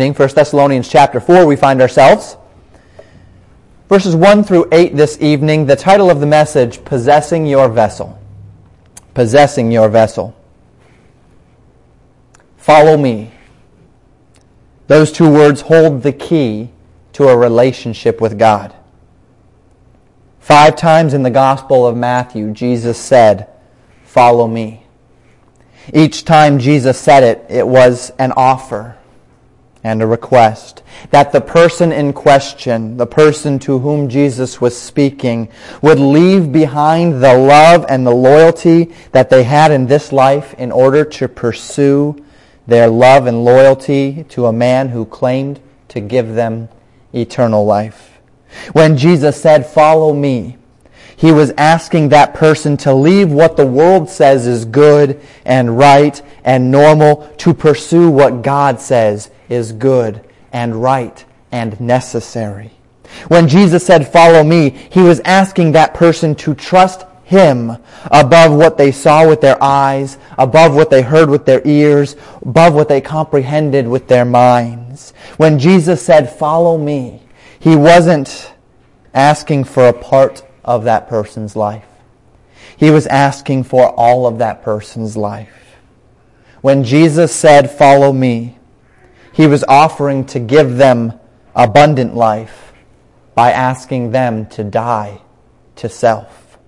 [0.00, 2.38] 1 Thessalonians chapter 4 we find ourselves.
[3.86, 8.18] Verses 1 through 8 this evening, the title of the message, Possessing Your Vessel.
[9.12, 10.34] Possessing Your Vessel.
[12.56, 13.30] Follow me.
[14.86, 16.70] Those two words hold the key
[17.12, 18.74] to a relationship with God.
[20.38, 23.48] Five times in the Gospel of Matthew, Jesus said,
[24.04, 24.86] Follow me.
[25.92, 28.96] Each time Jesus said it, it was an offer
[29.82, 35.48] and a request that the person in question, the person to whom Jesus was speaking,
[35.80, 40.70] would leave behind the love and the loyalty that they had in this life in
[40.70, 42.22] order to pursue
[42.66, 46.68] their love and loyalty to a man who claimed to give them
[47.12, 48.18] eternal life.
[48.72, 50.56] When Jesus said, follow me,
[51.16, 56.20] he was asking that person to leave what the world says is good and right
[56.44, 62.70] and normal to pursue what God says is good and right and necessary.
[63.28, 67.76] When Jesus said, follow me, he was asking that person to trust him
[68.10, 72.74] above what they saw with their eyes, above what they heard with their ears, above
[72.74, 75.12] what they comprehended with their minds.
[75.36, 77.22] When Jesus said, follow me,
[77.58, 78.52] he wasn't
[79.12, 81.84] asking for a part of that person's life.
[82.76, 85.76] He was asking for all of that person's life.
[86.62, 88.56] When Jesus said, follow me,
[89.32, 91.18] he was offering to give them
[91.54, 92.72] abundant life
[93.34, 95.20] by asking them to die
[95.76, 96.58] to self.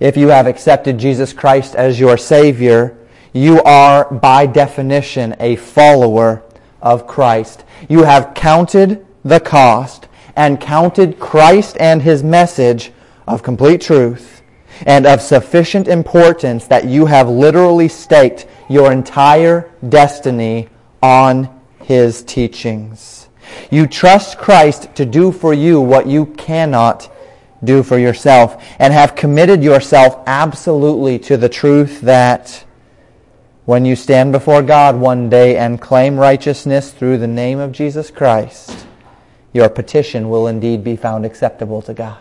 [0.00, 2.96] If you have accepted Jesus Christ as your Savior,
[3.32, 6.42] you are by definition a follower
[6.80, 7.64] of Christ.
[7.88, 12.92] You have counted the cost and counted Christ and his message
[13.26, 14.42] of complete truth
[14.86, 20.68] and of sufficient importance that you have literally staked your entire destiny
[21.02, 21.53] on
[21.84, 23.28] his teachings.
[23.70, 27.10] You trust Christ to do for you what you cannot
[27.62, 32.64] do for yourself and have committed yourself absolutely to the truth that
[33.64, 38.10] when you stand before God one day and claim righteousness through the name of Jesus
[38.10, 38.86] Christ,
[39.52, 42.20] your petition will indeed be found acceptable to God.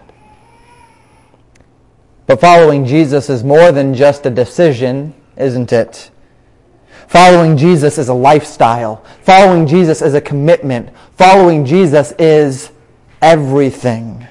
[2.25, 6.11] But following Jesus is more than just a decision, isn't it?
[7.07, 9.03] Following Jesus is a lifestyle.
[9.21, 10.89] Following Jesus is a commitment.
[11.17, 12.71] Following Jesus is
[13.21, 14.27] everything.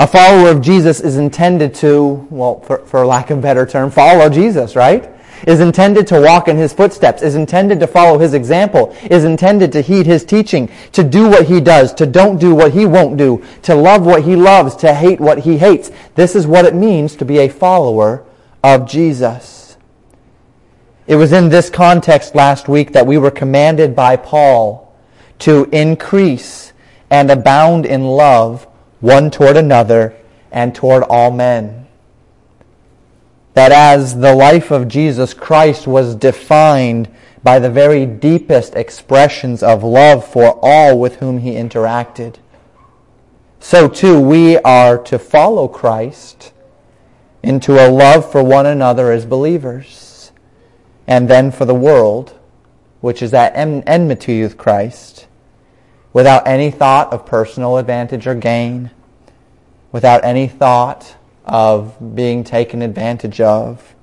[0.00, 3.90] A follower of Jesus is intended to, well, for, for lack of a better term,
[3.90, 5.08] follow Jesus, right?
[5.46, 9.72] Is intended to walk in his footsteps, is intended to follow his example, is intended
[9.72, 13.16] to heed his teaching, to do what he does, to don't do what he won't
[13.16, 15.90] do, to love what he loves, to hate what he hates.
[16.16, 18.24] This is what it means to be a follower
[18.62, 19.57] of Jesus.
[21.08, 24.94] It was in this context last week that we were commanded by Paul
[25.38, 26.74] to increase
[27.08, 28.66] and abound in love
[29.00, 30.14] one toward another
[30.52, 31.86] and toward all men.
[33.54, 37.08] That as the life of Jesus Christ was defined
[37.42, 42.34] by the very deepest expressions of love for all with whom he interacted,
[43.60, 46.52] so too we are to follow Christ
[47.42, 50.07] into a love for one another as believers
[51.08, 52.38] and then for the world,
[53.00, 55.26] which is at enmity with Christ,
[56.12, 58.90] without any thought of personal advantage or gain,
[59.90, 61.16] without any thought
[61.46, 63.94] of being taken advantage of.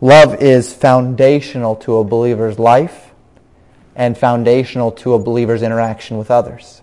[0.00, 3.12] Love is foundational to a believer's life
[3.94, 6.82] and foundational to a believer's interaction with others.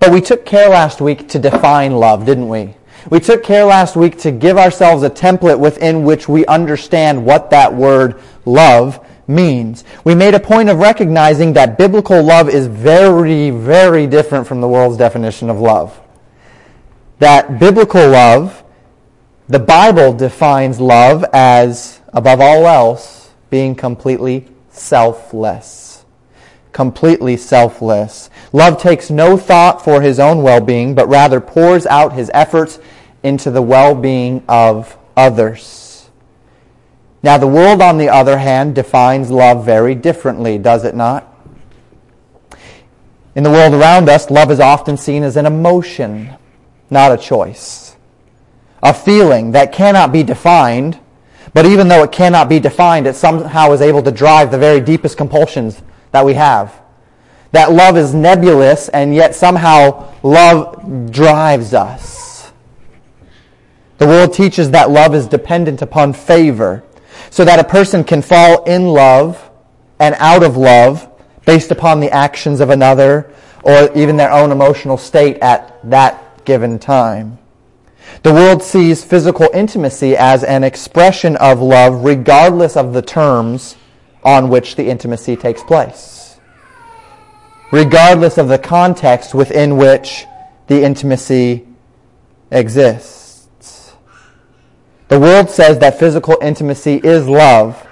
[0.00, 2.74] But we took care last week to define love, didn't we?
[3.10, 7.50] We took care last week to give ourselves a template within which we understand what
[7.50, 9.84] that word love means.
[10.04, 14.68] We made a point of recognizing that biblical love is very, very different from the
[14.68, 15.98] world's definition of love.
[17.18, 18.64] That biblical love,
[19.48, 26.04] the Bible defines love as, above all else, being completely selfless.
[26.72, 28.30] Completely selfless.
[28.52, 32.78] Love takes no thought for his own well-being, but rather pours out his efforts
[33.22, 36.10] into the well-being of others.
[37.22, 41.28] Now, the world, on the other hand, defines love very differently, does it not?
[43.34, 46.34] In the world around us, love is often seen as an emotion,
[46.90, 47.96] not a choice.
[48.82, 50.98] A feeling that cannot be defined,
[51.54, 54.80] but even though it cannot be defined, it somehow is able to drive the very
[54.80, 55.80] deepest compulsions
[56.10, 56.80] that we have.
[57.52, 62.31] That love is nebulous, and yet somehow love drives us.
[64.02, 66.82] The world teaches that love is dependent upon favor,
[67.30, 69.48] so that a person can fall in love
[70.00, 71.08] and out of love
[71.46, 73.32] based upon the actions of another
[73.62, 77.38] or even their own emotional state at that given time.
[78.24, 83.76] The world sees physical intimacy as an expression of love regardless of the terms
[84.24, 86.40] on which the intimacy takes place.
[87.70, 90.26] Regardless of the context within which
[90.66, 91.68] the intimacy
[92.50, 93.21] exists.
[95.12, 97.86] The world says that physical intimacy is love,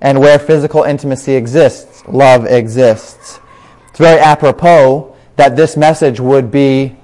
[0.00, 3.40] and where physical intimacy exists, love exists.
[3.88, 6.94] It's very apropos that this message would be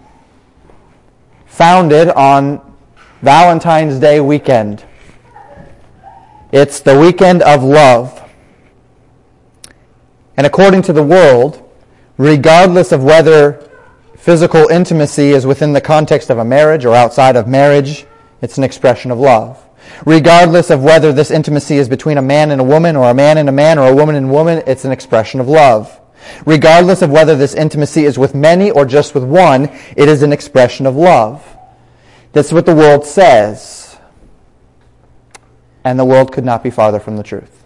[1.47, 2.61] founded on
[3.23, 4.85] Valentine's Day weekend.
[6.53, 8.31] It's the weekend of love.
[10.37, 11.69] And according to the world,
[12.19, 13.69] regardless of whether
[14.17, 18.07] physical intimacy is within the context of a marriage or outside of marriage,
[18.43, 19.63] it's an expression of love.
[20.05, 23.39] Regardless of whether this intimacy is between a man and a woman or a man
[23.39, 26.01] and a man or a woman and woman, it's an expression of love.
[26.45, 30.33] Regardless of whether this intimacy is with many or just with one, it is an
[30.33, 31.45] expression of love.
[32.33, 33.97] That's what the world says.
[35.83, 37.65] And the world could not be farther from the truth.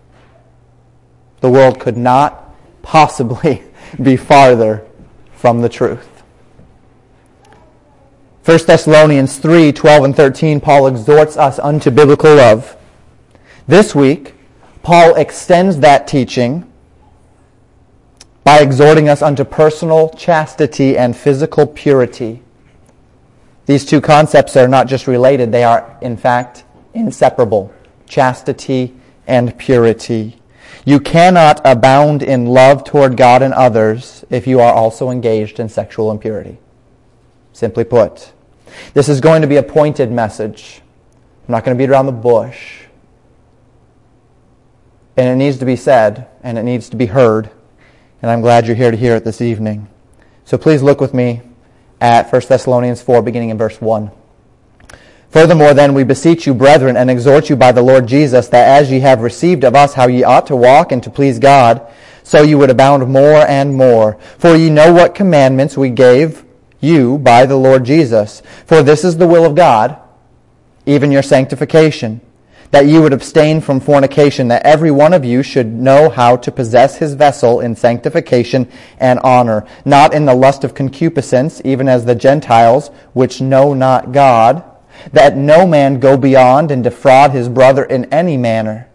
[1.40, 3.62] The world could not possibly
[4.02, 4.86] be farther
[5.32, 6.13] from the truth.
[8.44, 12.76] 1 Thessalonians 3 12 and 13, Paul exhorts us unto biblical love.
[13.66, 14.34] This week,
[14.82, 16.70] Paul extends that teaching
[18.44, 22.42] by exhorting us unto personal chastity and physical purity.
[23.64, 27.72] These two concepts are not just related, they are, in fact, inseparable
[28.06, 28.94] chastity
[29.26, 30.38] and purity.
[30.84, 35.70] You cannot abound in love toward God and others if you are also engaged in
[35.70, 36.58] sexual impurity.
[37.54, 38.32] Simply put,
[38.94, 40.82] this is going to be a pointed message.
[41.46, 42.80] I'm not going to beat around the bush.
[45.16, 47.48] And it needs to be said, and it needs to be heard.
[48.20, 49.88] And I'm glad you're here to hear it this evening.
[50.44, 51.42] So please look with me
[52.00, 54.10] at 1 Thessalonians 4, beginning in verse 1.
[55.30, 58.90] Furthermore, then, we beseech you, brethren, and exhort you by the Lord Jesus, that as
[58.90, 61.86] ye have received of us how ye ought to walk and to please God,
[62.24, 64.18] so you would abound more and more.
[64.38, 66.44] For ye know what commandments we gave
[66.84, 68.42] you by the Lord Jesus.
[68.66, 69.98] For this is the will of God,
[70.86, 72.20] even your sanctification
[72.74, 76.50] that you would abstain from fornication, that every one of you should know how to
[76.50, 82.04] possess his vessel in sanctification and honor, not in the lust of concupiscence, even as
[82.04, 84.64] the Gentiles, which know not God,
[85.12, 88.88] that no man go beyond and defraud his brother in any manner,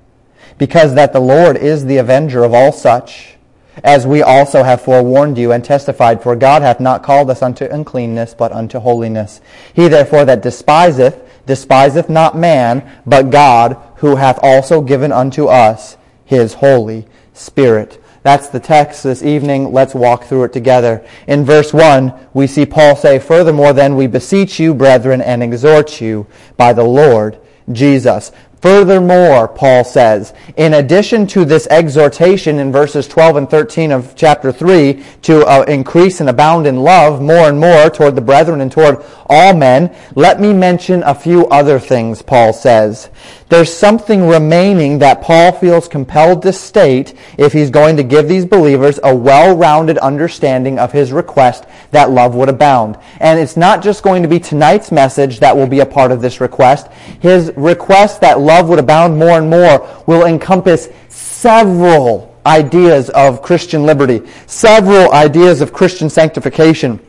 [0.58, 3.38] because that the Lord is the avenger of all such,
[3.84, 7.66] as we also have forewarned you and testified, for God hath not called us unto
[7.66, 9.42] uncleanness, but unto holiness.
[9.74, 15.98] He therefore that despiseth, despiseth not man, but God, who hath also given unto us
[16.26, 18.02] his Holy Spirit.
[18.22, 19.72] That's the text this evening.
[19.72, 21.06] Let's walk through it together.
[21.26, 26.02] In verse 1, we see Paul say, Furthermore, then we beseech you, brethren, and exhort
[26.02, 26.28] you
[26.58, 27.40] by the Lord
[27.72, 28.32] Jesus.
[28.62, 34.52] Furthermore, Paul says, in addition to this exhortation in verses 12 and 13 of chapter
[34.52, 38.72] 3 to uh, increase and abound in love more and more toward the brethren and
[38.72, 43.10] toward all men, let me mention a few other things, Paul says.
[43.50, 48.46] There's something remaining that Paul feels compelled to state if he's going to give these
[48.46, 52.98] believers a well-rounded understanding of his request that love would abound.
[53.20, 56.22] And it's not just going to be tonight's message that will be a part of
[56.22, 56.92] this request.
[57.22, 63.86] His request that love would abound more and more will encompass several ideas of Christian
[63.86, 67.00] liberty, several ideas of Christian sanctification,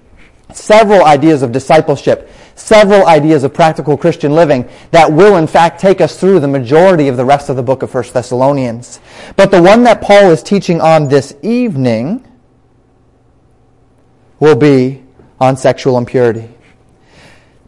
[0.53, 6.01] several ideas of discipleship, several ideas of practical Christian living that will in fact take
[6.01, 9.01] us through the majority of the rest of the book of 1 Thessalonians.
[9.37, 12.27] But the one that Paul is teaching on this evening
[14.39, 15.03] will be
[15.41, 16.49] on sexual impurity.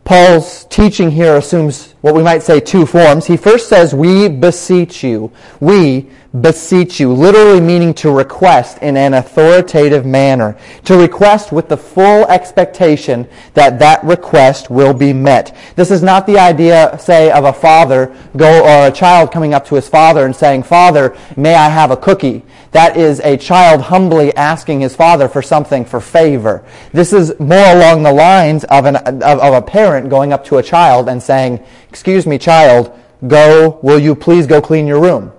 [0.05, 3.27] Paul's teaching here assumes what we might say two forms.
[3.27, 5.33] He first says, We beseech you.
[5.61, 10.57] We beseech you, literally meaning to request in an authoritative manner.
[10.85, 15.57] To request with the full expectation that that request will be met.
[15.77, 19.67] This is not the idea, say, of a father go or a child coming up
[19.67, 22.43] to his father and saying, Father, may I have a cookie?
[22.73, 26.65] That is a child humbly asking his father for something for favor.
[26.93, 30.57] This is more along the lines of, an, of, of a parent going up to
[30.57, 32.91] a child and saying, Excuse me, child,
[33.27, 35.31] go, will you please go clean your room?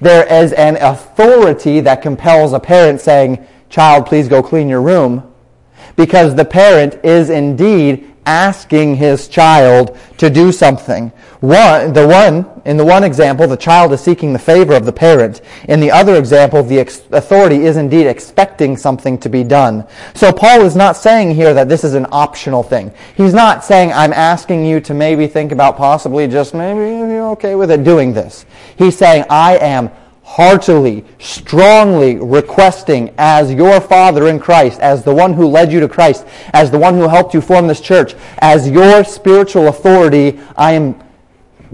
[0.00, 5.30] There is an authority that compels a parent saying, Child, please go clean your room,
[5.96, 11.12] because the parent is indeed asking his child to do something.
[11.40, 14.92] One, the one, in the one example, the child is seeking the favor of the
[14.92, 15.40] parent.
[15.68, 19.86] In the other example, the ex- authority is indeed expecting something to be done.
[20.14, 22.92] So Paul is not saying here that this is an optional thing.
[23.16, 27.54] He's not saying, I'm asking you to maybe think about possibly just maybe you're okay
[27.54, 28.44] with it doing this.
[28.76, 29.90] He's saying, I am
[30.22, 35.88] heartily, strongly requesting as your father in Christ, as the one who led you to
[35.88, 40.72] Christ, as the one who helped you form this church, as your spiritual authority, I
[40.72, 41.02] am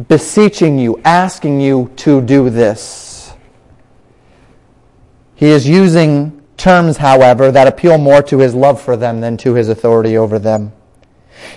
[0.09, 3.33] beseeching you, asking you to do this.
[5.35, 9.55] He is using terms, however, that appeal more to his love for them than to
[9.55, 10.73] his authority over them.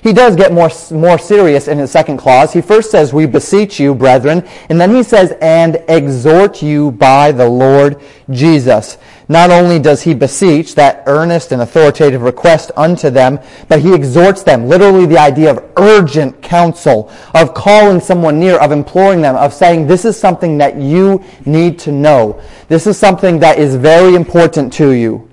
[0.03, 2.51] He does get more, more serious in his second clause.
[2.51, 7.31] He first says, We beseech you, brethren, and then he says, And exhort you by
[7.31, 8.97] the Lord Jesus.
[9.31, 14.41] Not only does he beseech that earnest and authoritative request unto them, but he exhorts
[14.41, 14.67] them.
[14.67, 19.85] Literally the idea of urgent counsel, of calling someone near, of imploring them, of saying,
[19.85, 22.41] This is something that you need to know.
[22.69, 25.29] This is something that is very important to you.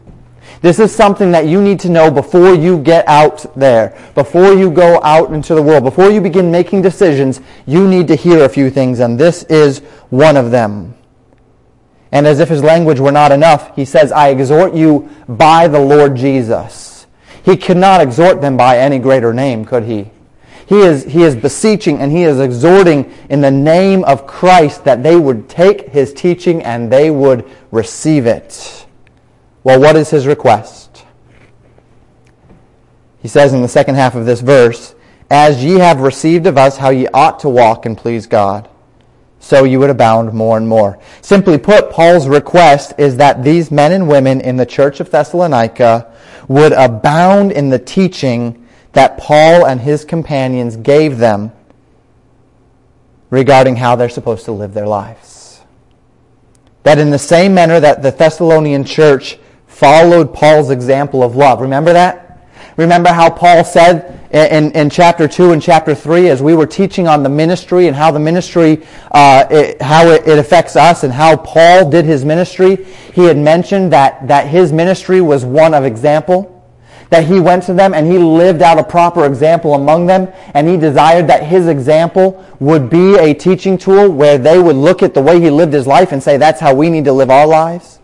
[0.61, 4.71] This is something that you need to know before you get out there, before you
[4.71, 7.41] go out into the world, before you begin making decisions.
[7.65, 9.79] You need to hear a few things, and this is
[10.11, 10.95] one of them.
[12.13, 15.81] And as if his language were not enough, he says, I exhort you by the
[15.81, 17.07] Lord Jesus.
[17.45, 20.11] He could not exhort them by any greater name, could he?
[20.67, 25.03] He is, he is beseeching and he is exhorting in the name of Christ that
[25.03, 28.87] they would take his teaching and they would receive it.
[29.63, 31.05] Well, what is his request?
[33.23, 34.95] He says in the second half of this verse,
[35.31, 38.69] As ye have received of us how ye ought to walk and please God,
[39.47, 40.99] so you would abound more and more.
[41.23, 46.13] Simply put, Paul's request is that these men and women in the church of Thessalonica
[46.49, 51.53] would abound in the teaching that Paul and his companions gave them
[53.31, 55.61] regarding how they're supposed to live their lives.
[56.83, 59.39] That in the same manner that the Thessalonian church
[59.69, 61.61] followed Paul's example of love.
[61.61, 62.49] Remember that?
[62.77, 67.07] Remember how Paul said in, in chapter 2 and chapter 3 as we were teaching
[67.07, 71.13] on the ministry and how the ministry, uh, it, how it, it affects us and
[71.13, 72.85] how Paul did his ministry.
[73.13, 76.53] He had mentioned that, that his ministry was one of example
[77.09, 80.69] that he went to them and he lived out a proper example among them and
[80.69, 85.15] he desired that his example would be a teaching tool where they would look at
[85.15, 87.47] the way he lived his life and say that's how we need to live our
[87.47, 88.01] lives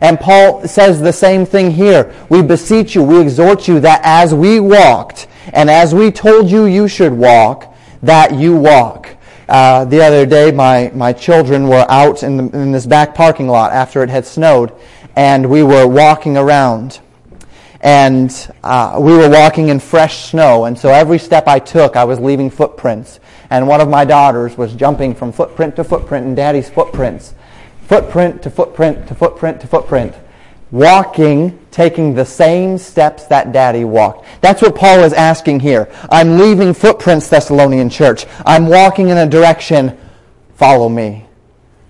[0.00, 2.14] and Paul says the same thing here.
[2.28, 6.66] We beseech you, we exhort you that as we walked, and as we told you
[6.66, 9.08] you should walk, that you walk.
[9.48, 13.48] Uh, the other day, my, my children were out in, the, in this back parking
[13.48, 14.72] lot after it had snowed,
[15.16, 17.00] and we were walking around.
[17.80, 18.30] And
[18.62, 22.20] uh, we were walking in fresh snow, and so every step I took, I was
[22.20, 23.18] leaving footprints.
[23.50, 27.34] And one of my daughters was jumping from footprint to footprint in Daddy's footprints
[27.92, 30.14] footprint to footprint to footprint to footprint,
[30.72, 34.26] walking, taking the same steps that daddy walked.
[34.40, 35.88] That's what Paul is asking here.
[36.10, 38.26] I'm leaving footprints, Thessalonian church.
[38.44, 39.96] I'm walking in a direction.
[40.56, 41.26] Follow me.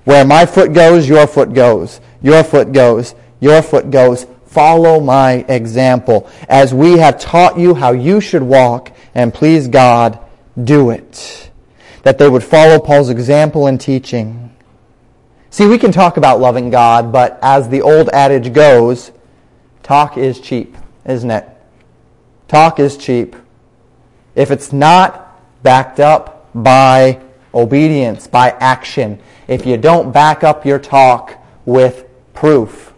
[0.04, 2.00] Where my foot goes, your foot goes.
[2.20, 3.14] Your foot goes.
[3.40, 4.26] Your foot goes.
[4.46, 6.28] Follow my example.
[6.48, 10.18] As we have taught you how you should walk, and please God,
[10.62, 11.50] do it.
[12.02, 14.41] That they would follow Paul's example and teaching.
[15.52, 19.12] See, we can talk about loving God, but as the old adage goes,
[19.82, 21.46] talk is cheap, isn't it?
[22.48, 23.36] Talk is cheap.
[24.34, 27.20] If it's not backed up by
[27.52, 31.34] obedience, by action, if you don't back up your talk
[31.66, 32.94] with proof.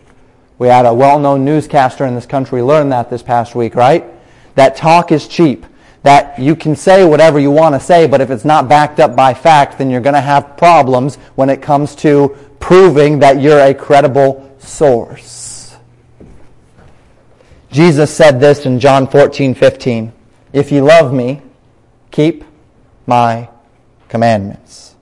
[0.57, 4.05] We had a well-known newscaster in this country learn that this past week, right?
[4.55, 5.67] That talk is cheap
[6.05, 9.17] that you can say whatever you want to say, but if it's not backed up
[9.17, 13.61] by fact, then you're going to have problems when it comes to proving that you're
[13.61, 15.75] a credible source.
[17.71, 20.13] Jesus said this in John 14, 15.
[20.53, 21.41] If you love me,
[22.11, 22.45] keep
[23.07, 23.49] my
[24.09, 24.95] commandments.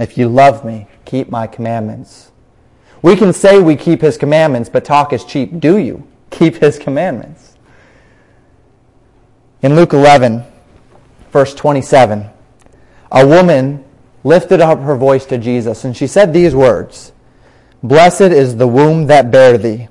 [0.00, 2.32] If you love me, keep my commandments.
[3.02, 5.60] We can say we keep his commandments, but talk is cheap.
[5.60, 7.49] Do you keep his commandments?
[9.62, 10.42] In Luke 11,
[11.32, 12.30] verse 27,
[13.12, 13.84] a woman
[14.24, 17.12] lifted up her voice to Jesus, and she said these words,
[17.82, 19.88] Blessed is the womb that bare thee,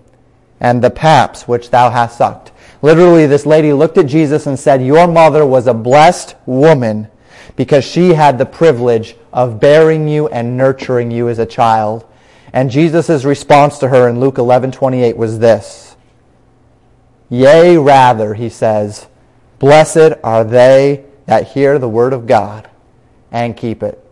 [0.60, 2.52] and the paps which thou hast sucked.
[2.82, 7.08] Literally, this lady looked at Jesus and said, Your mother was a blessed woman
[7.56, 12.06] because she had the privilege of bearing you and nurturing you as a child.
[12.54, 15.96] And Jesus' response to her in Luke 11:28 was this.
[17.30, 19.08] Yea, rather, he says,
[19.60, 22.70] Blessed are they that hear the word of God
[23.32, 24.04] and keep it.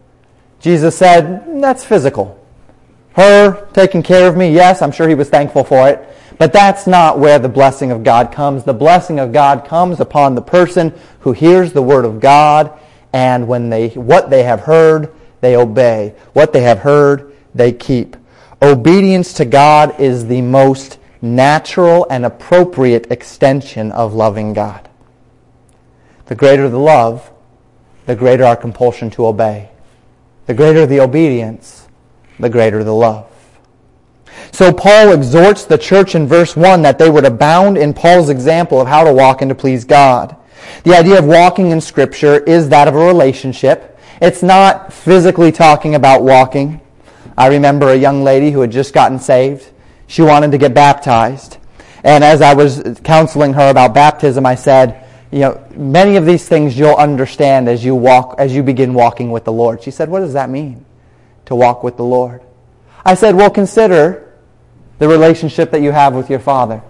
[0.59, 2.37] Jesus said, that's physical.
[3.13, 6.07] Her taking care of me, yes, I'm sure he was thankful for it.
[6.37, 8.63] But that's not where the blessing of God comes.
[8.63, 12.79] The blessing of God comes upon the person who hears the word of God
[13.13, 15.11] and when they what they have heard,
[15.41, 16.13] they obey.
[16.33, 18.15] What they have heard, they keep.
[18.61, 24.87] Obedience to God is the most natural and appropriate extension of loving God.
[26.27, 27.31] The greater the love,
[28.05, 29.69] the greater our compulsion to obey.
[30.46, 31.88] The greater the obedience,
[32.39, 33.25] the greater the love.
[34.51, 38.79] So Paul exhorts the church in verse 1 that they would abound in Paul's example
[38.79, 40.36] of how to walk and to please God.
[40.84, 44.00] The idea of walking in Scripture is that of a relationship.
[44.22, 46.81] It's not physically talking about walking.
[47.38, 49.69] I remember a young lady who had just gotten saved.
[50.07, 51.57] She wanted to get baptized.
[52.03, 56.48] And as I was counseling her about baptism, I said, you know, many of these
[56.48, 59.84] things you'll understand as you walk, as you begin walking with the Lord.
[59.84, 60.86] She said, what does that mean?
[61.46, 62.41] To walk with the Lord.
[63.05, 64.34] I said, well, consider
[65.00, 66.81] the relationship that you have with your Father.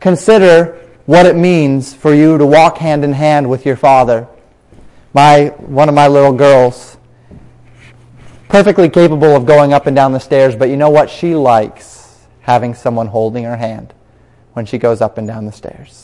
[0.00, 4.28] Consider what it means for you to walk hand in hand with your Father.
[5.12, 6.96] My, one of my little girls,
[8.48, 11.08] perfectly capable of going up and down the stairs, but you know what?
[11.08, 13.94] She likes having someone holding her hand
[14.52, 16.03] when she goes up and down the stairs.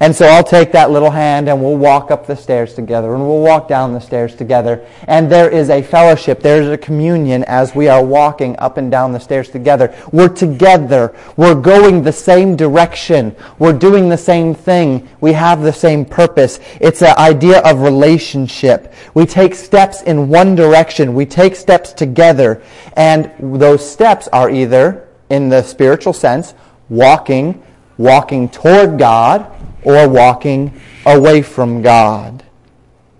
[0.00, 3.26] And so I'll take that little hand and we'll walk up the stairs together and
[3.26, 4.86] we'll walk down the stairs together.
[5.06, 9.12] And there is a fellowship, there's a communion as we are walking up and down
[9.12, 9.94] the stairs together.
[10.12, 11.14] We're together.
[11.36, 13.34] We're going the same direction.
[13.58, 15.08] We're doing the same thing.
[15.20, 16.60] We have the same purpose.
[16.80, 18.92] It's an idea of relationship.
[19.14, 21.14] We take steps in one direction.
[21.14, 22.62] We take steps together.
[22.96, 26.54] And those steps are either, in the spiritual sense,
[26.88, 27.62] walking,
[27.96, 29.50] walking toward God,
[29.82, 32.42] or walking away from God.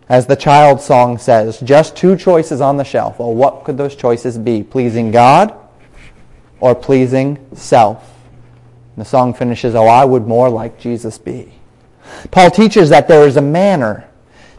[0.08, 3.18] As the child song says, just two choices on the shelf.
[3.18, 4.62] Well, what could those choices be?
[4.62, 5.54] Pleasing God
[6.60, 8.10] or pleasing self?
[8.96, 11.52] the song finishes, Oh, I would more like Jesus be.
[12.30, 14.08] Paul teaches that there is a manner,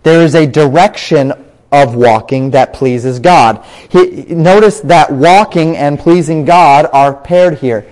[0.04, 1.32] there is a direction
[1.72, 3.64] of walking that pleases God.
[3.90, 7.86] He, notice that walking and pleasing God are paired here.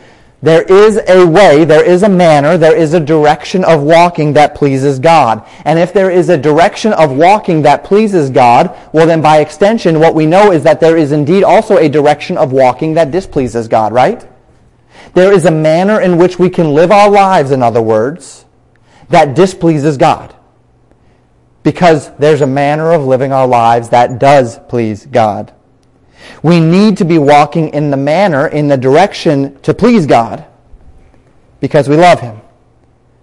[0.43, 4.55] There is a way, there is a manner, there is a direction of walking that
[4.55, 5.47] pleases God.
[5.63, 10.01] And if there is a direction of walking that pleases God, well then by extension
[10.01, 13.69] what we know is that there is indeed also a direction of walking that displeases
[13.69, 14.27] God, right?
[15.13, 18.43] There is a manner in which we can live our lives, in other words,
[19.07, 20.35] that displeases God.
[21.63, 25.53] Because there's a manner of living our lives that does please God.
[26.41, 30.45] We need to be walking in the manner, in the direction to please God
[31.59, 32.41] because we love Him.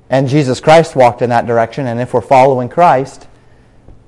[0.09, 3.29] And Jesus Christ walked in that direction, and if we're following Christ,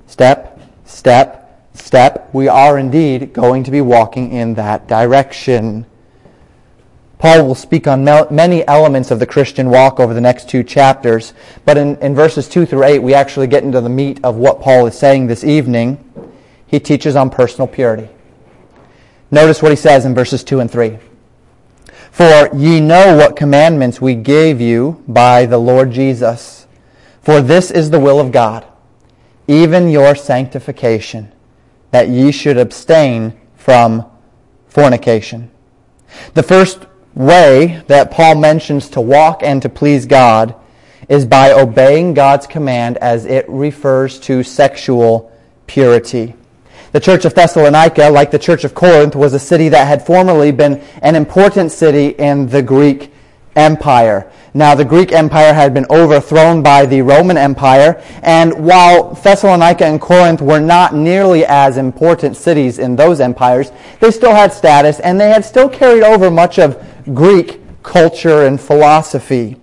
[0.06, 5.86] step, step, step, we are indeed going to be walking in that direction.
[7.18, 11.34] Paul will speak on many elements of the Christian walk over the next two chapters,
[11.64, 14.60] but in, in verses 2 through 8, we actually get into the meat of what
[14.60, 16.02] Paul is saying this evening.
[16.66, 18.08] He teaches on personal purity.
[19.32, 20.98] Notice what he says in verses 2 and 3.
[22.10, 26.66] For ye know what commandments we gave you by the Lord Jesus.
[27.22, 28.66] For this is the will of God,
[29.48, 31.32] even your sanctification,
[31.92, 34.04] that ye should abstain from
[34.66, 35.50] fornication.
[36.34, 40.54] The first way that Paul mentions to walk and to please God
[41.08, 45.32] is by obeying God's command as it refers to sexual
[45.66, 46.34] purity.
[46.92, 50.52] The church of Thessalonica, like the church of Corinth, was a city that had formerly
[50.52, 53.10] been an important city in the Greek
[53.56, 54.30] Empire.
[54.52, 60.02] Now, the Greek Empire had been overthrown by the Roman Empire, and while Thessalonica and
[60.02, 65.18] Corinth were not nearly as important cities in those empires, they still had status, and
[65.18, 66.76] they had still carried over much of
[67.14, 69.56] Greek culture and philosophy.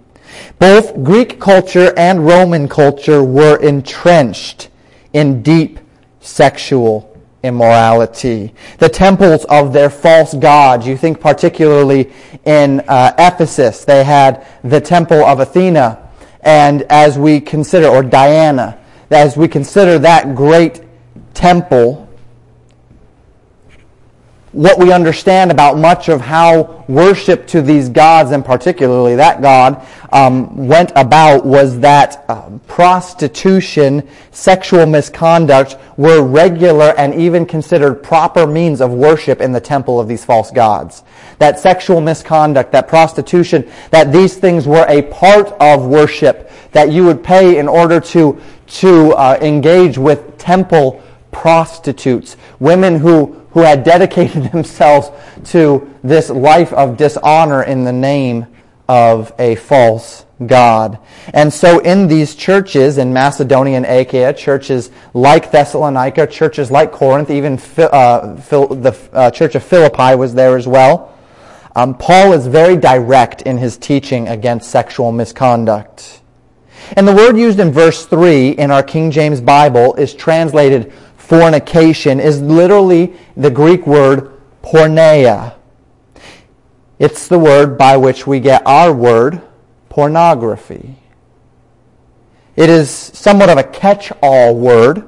[0.58, 4.70] Both Greek culture and Roman culture were entrenched
[5.14, 5.80] in deep
[6.22, 7.09] sexual
[7.44, 8.54] immorality.
[8.80, 10.86] The temples of their false gods.
[10.86, 12.12] You think particularly
[12.46, 16.10] in uh, Ephesus, they had the temple of Athena.
[16.42, 20.82] And as we consider, or Diana, as we consider that great
[21.34, 22.09] temple,
[24.52, 29.86] what we understand about much of how worship to these gods, and particularly that god,
[30.12, 38.48] um, went about was that uh, prostitution, sexual misconduct were regular and even considered proper
[38.48, 41.04] means of worship in the temple of these false gods.
[41.38, 47.06] That sexual misconduct, that prostitution, that these things were a part of worship that you
[47.06, 53.84] would pay in order to, to uh, engage with temple prostitutes, women who who had
[53.84, 55.12] dedicated themselves
[55.46, 58.48] to this life of dishonor in the name
[58.88, 60.98] of a false God.
[61.34, 67.30] And so in these churches in Macedonia and Achaia, churches like Thessalonica, churches like Corinth,
[67.30, 71.16] even uh, the uh, church of Philippi was there as well,
[71.76, 76.22] um, Paul is very direct in his teaching against sexual misconduct.
[76.96, 80.92] And the word used in verse 3 in our King James Bible is translated
[81.30, 84.32] fornication is literally the Greek word
[84.64, 85.54] porneia.
[86.98, 89.40] It's the word by which we get our word
[89.90, 90.96] pornography.
[92.56, 95.08] It is somewhat of a catch-all word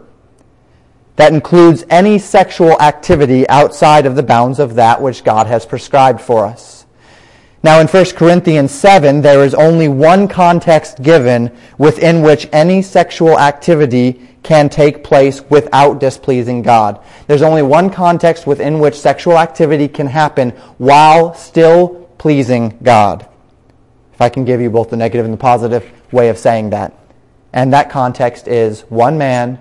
[1.16, 6.22] that includes any sexual activity outside of the bounds of that which God has prescribed
[6.22, 6.86] for us.
[7.64, 13.40] Now in 1 Corinthians 7, there is only one context given within which any sexual
[13.40, 17.00] activity can take place without displeasing God.
[17.28, 23.28] There's only one context within which sexual activity can happen while still pleasing God.
[24.14, 26.94] If I can give you both the negative and the positive way of saying that.
[27.54, 29.60] And that context is one man,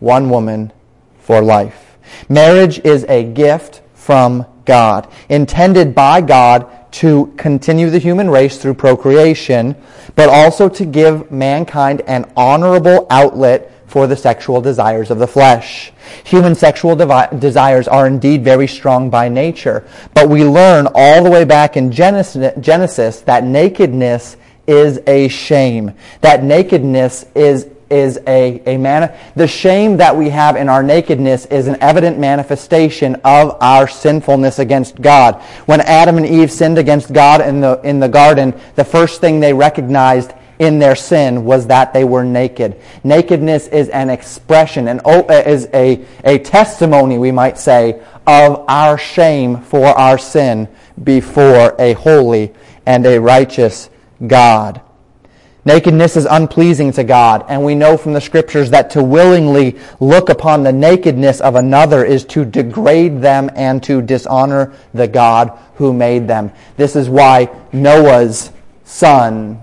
[0.00, 0.72] one woman
[1.18, 1.96] for life.
[2.28, 8.74] Marriage is a gift from God, intended by God to continue the human race through
[8.74, 9.76] procreation,
[10.16, 15.92] but also to give mankind an honorable outlet for the sexual desires of the flesh.
[16.22, 21.30] Human sexual devi- desires are indeed very strong by nature, but we learn all the
[21.30, 24.36] way back in Genesis, Genesis that nakedness
[24.68, 25.92] is a shame.
[26.20, 31.46] That nakedness is is a, a man, the shame that we have in our nakedness
[31.46, 35.42] is an evident manifestation of our sinfulness against God.
[35.66, 39.40] When Adam and Eve sinned against God in the, in the garden, the first thing
[39.40, 42.80] they recognized in their sin was that they were naked.
[43.02, 48.96] Nakedness is an expression, and uh, is a, a testimony, we might say, of our
[48.98, 50.68] shame for our sin
[51.02, 52.52] before a holy
[52.84, 53.88] and a righteous
[54.24, 54.82] God.
[55.64, 60.28] Nakedness is unpleasing to God, and we know from the scriptures that to willingly look
[60.28, 65.94] upon the nakedness of another is to degrade them and to dishonor the God who
[65.94, 66.52] made them.
[66.76, 68.50] This is why Noah's
[68.84, 69.62] son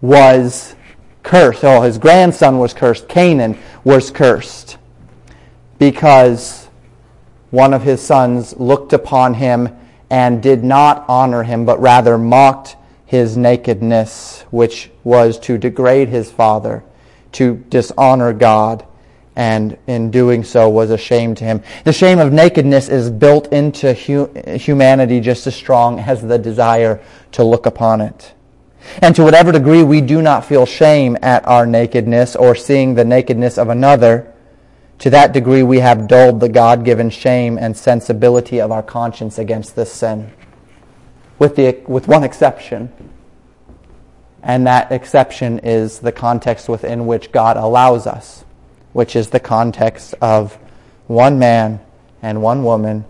[0.00, 0.74] was
[1.22, 1.64] cursed.
[1.64, 3.08] Oh, his grandson was cursed.
[3.08, 4.78] Canaan was cursed
[5.78, 6.68] because
[7.50, 9.76] one of his sons looked upon him
[10.08, 16.30] and did not honor him, but rather mocked his nakedness, which was to degrade his
[16.30, 16.84] father,
[17.32, 18.86] to dishonor God,
[19.36, 21.62] and in doing so was a shame to him.
[21.84, 27.00] The shame of nakedness is built into hu- humanity just as strong as the desire
[27.32, 28.32] to look upon it.
[28.98, 33.04] And to whatever degree we do not feel shame at our nakedness or seeing the
[33.04, 34.32] nakedness of another,
[34.98, 39.76] to that degree we have dulled the God-given shame and sensibility of our conscience against
[39.76, 40.32] this sin.
[41.38, 42.92] With, the, with one exception.
[44.42, 48.44] And that exception is the context within which God allows us,
[48.92, 50.58] which is the context of
[51.06, 51.80] one man
[52.22, 53.04] and one woman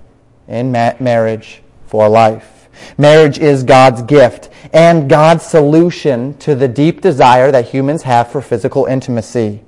[0.47, 2.60] in ma- marriage for life.
[2.99, 8.41] Marriage is God's gift and God's solution to the deep desire that humans have for
[8.41, 9.63] physical intimacy.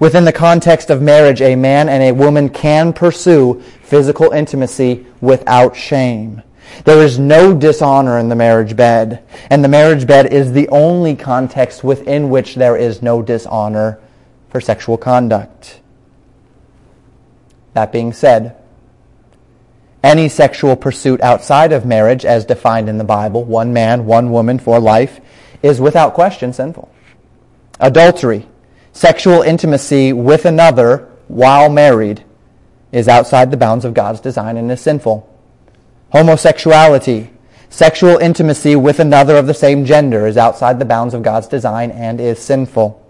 [0.00, 5.76] Within the context of marriage, a man and a woman can pursue physical intimacy without
[5.76, 6.42] shame.
[6.84, 11.14] There is no dishonor in the marriage bed, and the marriage bed is the only
[11.14, 13.98] context within which there is no dishonor
[14.48, 15.80] for sexual conduct.
[17.74, 18.56] That being said,
[20.04, 24.58] any sexual pursuit outside of marriage, as defined in the Bible, one man, one woman
[24.58, 25.18] for life,
[25.62, 26.92] is without question sinful.
[27.80, 28.46] Adultery,
[28.92, 32.22] sexual intimacy with another while married,
[32.92, 35.26] is outside the bounds of God's design and is sinful.
[36.12, 37.30] Homosexuality,
[37.70, 41.90] sexual intimacy with another of the same gender, is outside the bounds of God's design
[41.90, 43.00] and is sinful.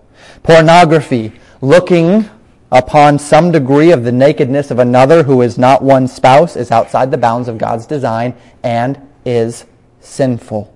[0.44, 2.30] Pornography, looking
[2.70, 7.10] upon some degree of the nakedness of another who is not one's spouse is outside
[7.10, 9.64] the bounds of God's design and is
[10.00, 10.74] sinful.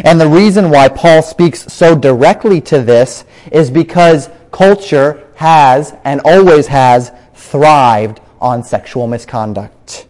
[0.00, 6.20] And the reason why Paul speaks so directly to this is because culture has and
[6.24, 10.06] always has thrived on sexual misconduct.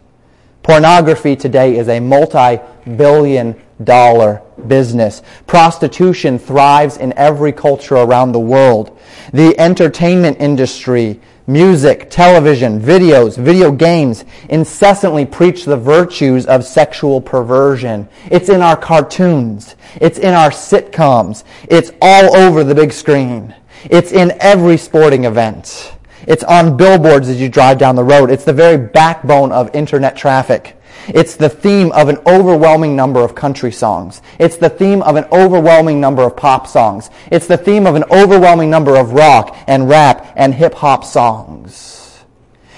[0.61, 5.21] Pornography today is a multi-billion dollar business.
[5.47, 8.99] Prostitution thrives in every culture around the world.
[9.33, 18.07] The entertainment industry, music, television, videos, video games incessantly preach the virtues of sexual perversion.
[18.31, 19.75] It's in our cartoons.
[19.99, 21.43] It's in our sitcoms.
[21.69, 23.53] It's all over the big screen.
[23.85, 25.93] It's in every sporting event.
[26.25, 28.31] It's on billboards as you drive down the road.
[28.31, 30.77] It's the very backbone of internet traffic.
[31.07, 34.21] It's the theme of an overwhelming number of country songs.
[34.39, 37.09] It's the theme of an overwhelming number of pop songs.
[37.31, 42.23] It's the theme of an overwhelming number of rock and rap and hip hop songs.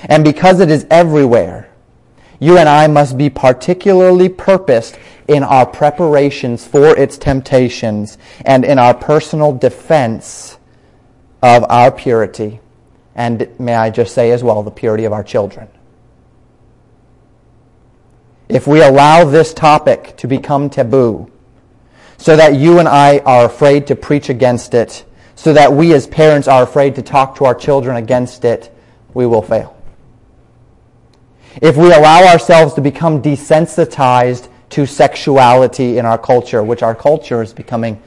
[0.03, 1.69] And because it is everywhere,
[2.39, 8.77] you and I must be particularly purposed in our preparations for its temptations and in
[8.77, 10.57] our personal defense
[11.41, 12.59] of our purity
[13.15, 15.69] and may I just say as well, the purity of our children.
[18.47, 21.31] If we allow this topic to become taboo,
[22.17, 25.03] so that you and I are afraid to preach against it,
[25.35, 28.73] so that we as parents are afraid to talk to our children against it,
[29.13, 29.75] we will fail.
[31.61, 37.41] If we allow ourselves to become desensitized to sexuality in our culture, which our culture
[37.41, 38.01] is becoming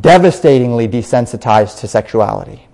[0.00, 2.66] devastatingly desensitized to sexuality,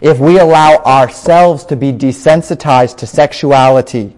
[0.00, 4.16] if we allow ourselves to be desensitized to sexuality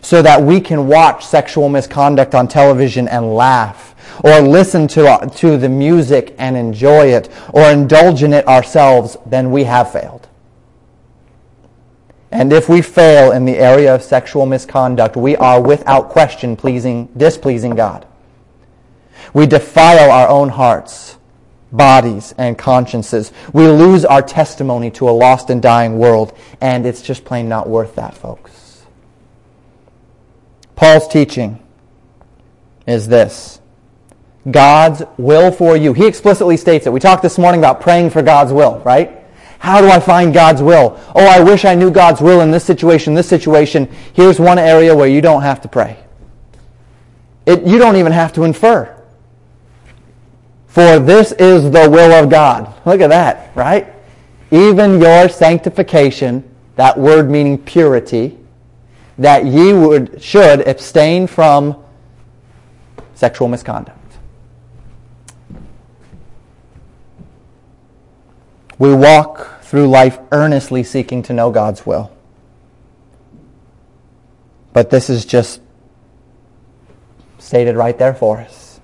[0.00, 5.26] so that we can watch sexual misconduct on television and laugh, or listen to, uh,
[5.26, 10.28] to the music and enjoy it, or indulge in it ourselves, then we have failed.
[12.30, 17.08] And if we fail in the area of sexual misconduct, we are without question pleasing,
[17.16, 18.06] displeasing God.
[19.32, 21.18] We defile our own hearts
[21.72, 23.32] bodies and consciences.
[23.52, 27.68] We lose our testimony to a lost and dying world, and it's just plain not
[27.68, 28.67] worth that, folks.
[30.78, 31.60] Paul's teaching
[32.86, 33.60] is this
[34.48, 35.92] God's will for you.
[35.92, 36.92] He explicitly states it.
[36.92, 39.24] We talked this morning about praying for God's will, right?
[39.58, 40.96] How do I find God's will?
[41.16, 43.90] Oh, I wish I knew God's will in this situation, this situation.
[44.12, 45.98] Here's one area where you don't have to pray.
[47.44, 49.02] It, you don't even have to infer.
[50.68, 52.72] For this is the will of God.
[52.86, 53.92] Look at that, right?
[54.52, 58.37] Even your sanctification, that word meaning purity,
[59.18, 61.76] that ye would, should abstain from
[63.14, 63.98] sexual misconduct.
[68.78, 72.12] We walk through life earnestly seeking to know God's will.
[74.72, 75.60] But this is just
[77.38, 78.80] stated right there for us.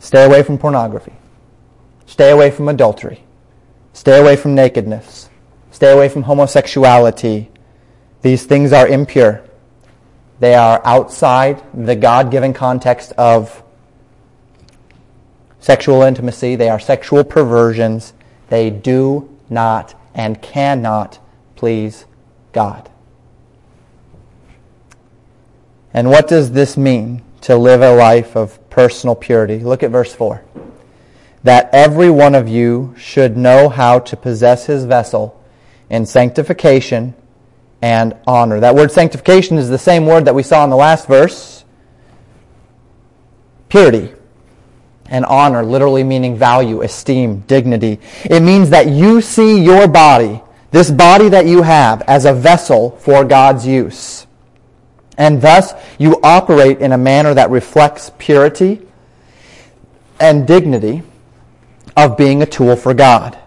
[0.00, 1.12] Stay away from pornography.
[2.06, 3.22] Stay away from adultery.
[3.92, 5.30] Stay away from nakedness.
[5.70, 7.51] Stay away from homosexuality.
[8.22, 9.44] These things are impure.
[10.40, 13.62] They are outside the God given context of
[15.60, 16.56] sexual intimacy.
[16.56, 18.12] They are sexual perversions.
[18.48, 21.18] They do not and cannot
[21.56, 22.06] please
[22.52, 22.90] God.
[25.94, 29.58] And what does this mean to live a life of personal purity.
[29.58, 30.42] Look at verse 4.
[31.44, 35.38] That every one of you should know how to possess his vessel
[35.90, 37.14] in sanctification
[37.82, 38.60] and honor.
[38.60, 41.64] That word sanctification is the same word that we saw in the last verse.
[43.68, 44.12] Purity
[45.06, 47.98] and honor, literally meaning value, esteem, dignity.
[48.24, 50.40] It means that you see your body,
[50.70, 54.26] this body that you have, as a vessel for God's use.
[55.18, 58.80] And thus, you operate in a manner that reflects purity
[60.18, 61.02] and dignity
[61.96, 63.38] of being a tool for God.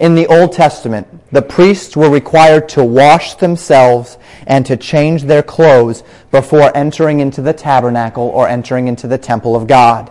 [0.00, 5.42] In the Old Testament, the priests were required to wash themselves and to change their
[5.42, 10.10] clothes before entering into the tabernacle or entering into the temple of God.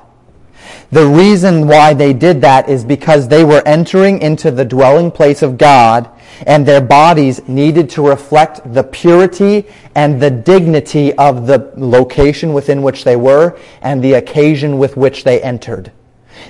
[0.91, 5.41] The reason why they did that is because they were entering into the dwelling place
[5.41, 6.10] of God
[6.46, 9.65] and their bodies needed to reflect the purity
[9.96, 15.24] and the dignity of the location within which they were and the occasion with which
[15.24, 15.91] they entered.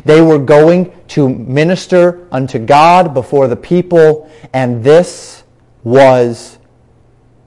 [0.06, 5.43] They were going to minister unto God before the people, and this
[5.84, 6.58] was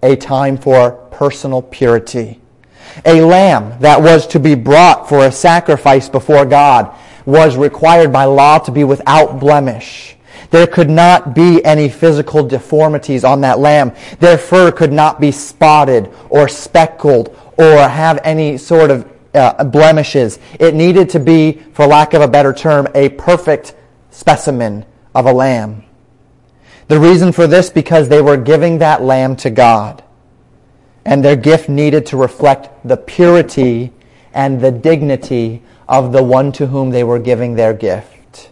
[0.03, 2.41] a time for personal purity.
[3.05, 8.25] A lamb that was to be brought for a sacrifice before God was required by
[8.25, 10.17] law to be without blemish.
[10.51, 13.93] There could not be any physical deformities on that lamb.
[14.21, 20.39] Their fur could not be spotted or speckled or have any sort of uh, blemishes.
[20.59, 23.75] It needed to be, for lack of a better term, a perfect
[24.11, 25.85] specimen of a lamb.
[26.89, 30.03] The reason for this, because they were giving that lamb to God.
[31.05, 33.93] And their gift needed to reflect the purity
[34.33, 38.51] and the dignity of the one to whom they were giving their gift.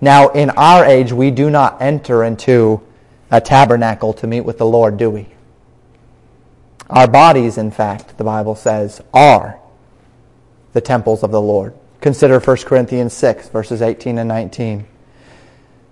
[0.00, 2.82] Now, in our age, we do not enter into
[3.30, 5.33] a tabernacle to meet with the Lord, do we?
[6.90, 9.58] Our bodies, in fact, the Bible says, are
[10.72, 11.74] the temples of the Lord.
[12.00, 14.86] Consider 1 Corinthians 6, verses 18 and 19.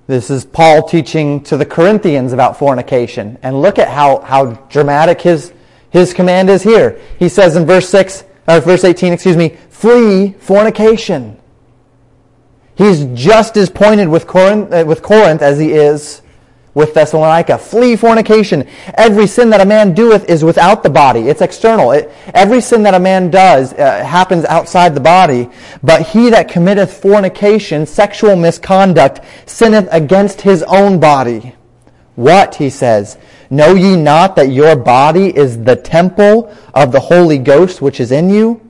[0.06, 3.38] This is Paul teaching to the Corinthians about fornication.
[3.42, 5.52] And look at how, how dramatic his,
[5.90, 7.00] his command is here.
[7.18, 11.38] He says in verse 6, or verse 18, excuse me, flee fornication.
[12.74, 16.21] He's just as pointed with Corinth, uh, with Corinth as he is
[16.74, 17.58] with Thessalonica.
[17.58, 18.66] Flee fornication.
[18.94, 21.28] Every sin that a man doeth is without the body.
[21.28, 21.92] It's external.
[21.92, 25.48] It, every sin that a man does uh, happens outside the body.
[25.82, 31.54] But he that committeth fornication, sexual misconduct, sinneth against his own body.
[32.14, 33.16] What, he says,
[33.48, 38.12] know ye not that your body is the temple of the Holy Ghost which is
[38.12, 38.60] in you?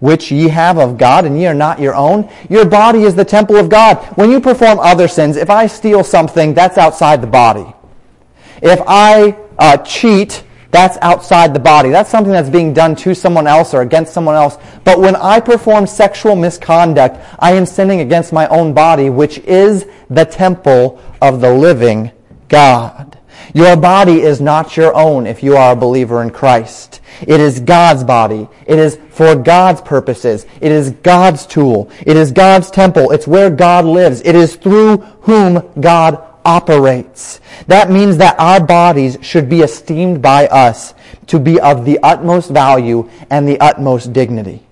[0.00, 2.30] Which ye have of God, and ye are not your own.
[2.48, 3.96] Your body is the temple of God.
[4.16, 7.66] When you perform other sins, if I steal something, that's outside the body.
[8.62, 11.90] If I uh, cheat, that's outside the body.
[11.90, 14.58] That's something that's being done to someone else or against someone else.
[14.82, 19.86] But when I perform sexual misconduct, I am sinning against my own body, which is
[20.10, 22.10] the temple of the living
[22.48, 23.13] God.
[23.54, 27.00] Your body is not your own if you are a believer in Christ.
[27.20, 28.48] It is God's body.
[28.66, 30.44] It is for God's purposes.
[30.60, 31.88] It is God's tool.
[32.04, 33.12] It is God's temple.
[33.12, 34.20] It's where God lives.
[34.22, 37.40] It is through whom God operates.
[37.68, 40.92] That means that our bodies should be esteemed by us
[41.28, 44.66] to be of the utmost value and the utmost dignity.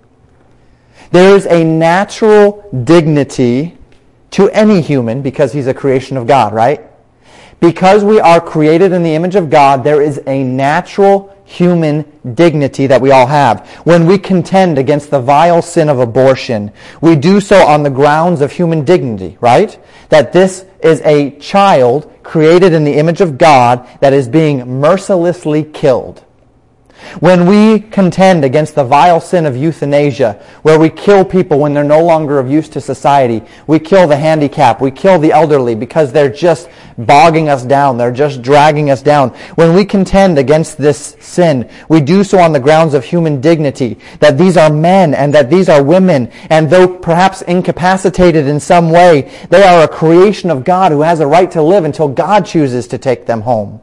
[1.13, 3.79] There is a natural dignity
[4.33, 6.92] to any human because he's a creation of God, right?
[7.63, 12.89] Because we are created in the image of God, there is a natural human dignity
[12.89, 13.69] that we all have.
[13.85, 18.41] When we contend against the vile sin of abortion, we do so on the grounds
[18.41, 19.79] of human dignity, right?
[20.09, 25.63] That this is a child created in the image of God that is being mercilessly
[25.63, 26.25] killed.
[27.21, 31.85] When we contend against the vile sin of euthanasia, where we kill people when they're
[31.85, 36.13] no longer of use to society, we kill the handicapped, we kill the elderly because
[36.13, 39.31] they're just bogging us down, they're just dragging us down.
[39.55, 43.99] When we contend against this sin, we do so on the grounds of human dignity,
[44.21, 48.91] that these are men and that these are women, and though perhaps incapacitated in some
[48.91, 52.47] way, they are a creation of God who has a right to live until God
[52.47, 53.81] chooses to take them home.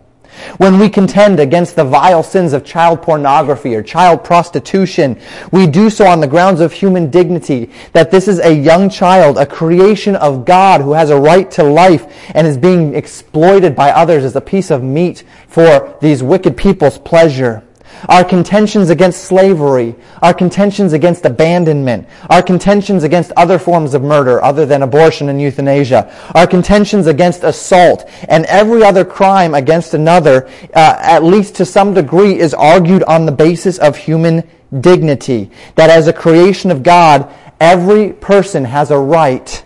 [0.57, 5.19] When we contend against the vile sins of child pornography or child prostitution,
[5.51, 9.37] we do so on the grounds of human dignity, that this is a young child,
[9.37, 13.91] a creation of God who has a right to life and is being exploited by
[13.91, 17.63] others as a piece of meat for these wicked people's pleasure
[18.07, 24.41] our contentions against slavery, our contentions against abandonment, our contentions against other forms of murder
[24.43, 30.47] other than abortion and euthanasia, our contentions against assault, and every other crime against another,
[30.75, 34.47] uh, at least to some degree, is argued on the basis of human
[34.79, 35.51] dignity.
[35.75, 39.63] That as a creation of God, every person has a right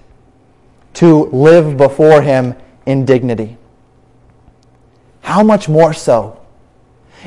[0.96, 2.56] to live before Him
[2.86, 3.58] in dignity.
[5.22, 6.43] How much more so?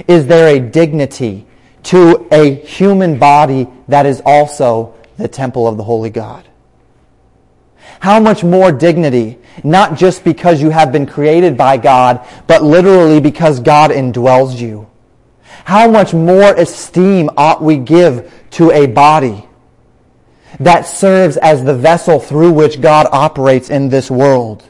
[0.08, 1.46] Is there a dignity
[1.84, 6.46] to a human body that is also the temple of the Holy God?
[8.00, 13.20] How much more dignity, not just because you have been created by God, but literally
[13.20, 14.88] because God indwells you?
[15.64, 19.44] How much more esteem ought we give to a body
[20.60, 24.64] that serves as the vessel through which God operates in this world?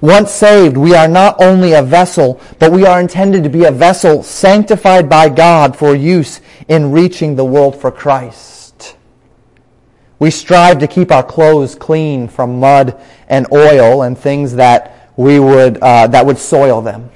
[0.00, 3.70] Once saved, we are not only a vessel, but we are intended to be a
[3.70, 8.96] vessel sanctified by God for use in reaching the world for Christ.
[10.18, 15.38] We strive to keep our clothes clean from mud and oil and things that we
[15.38, 17.10] would uh, that would soil them.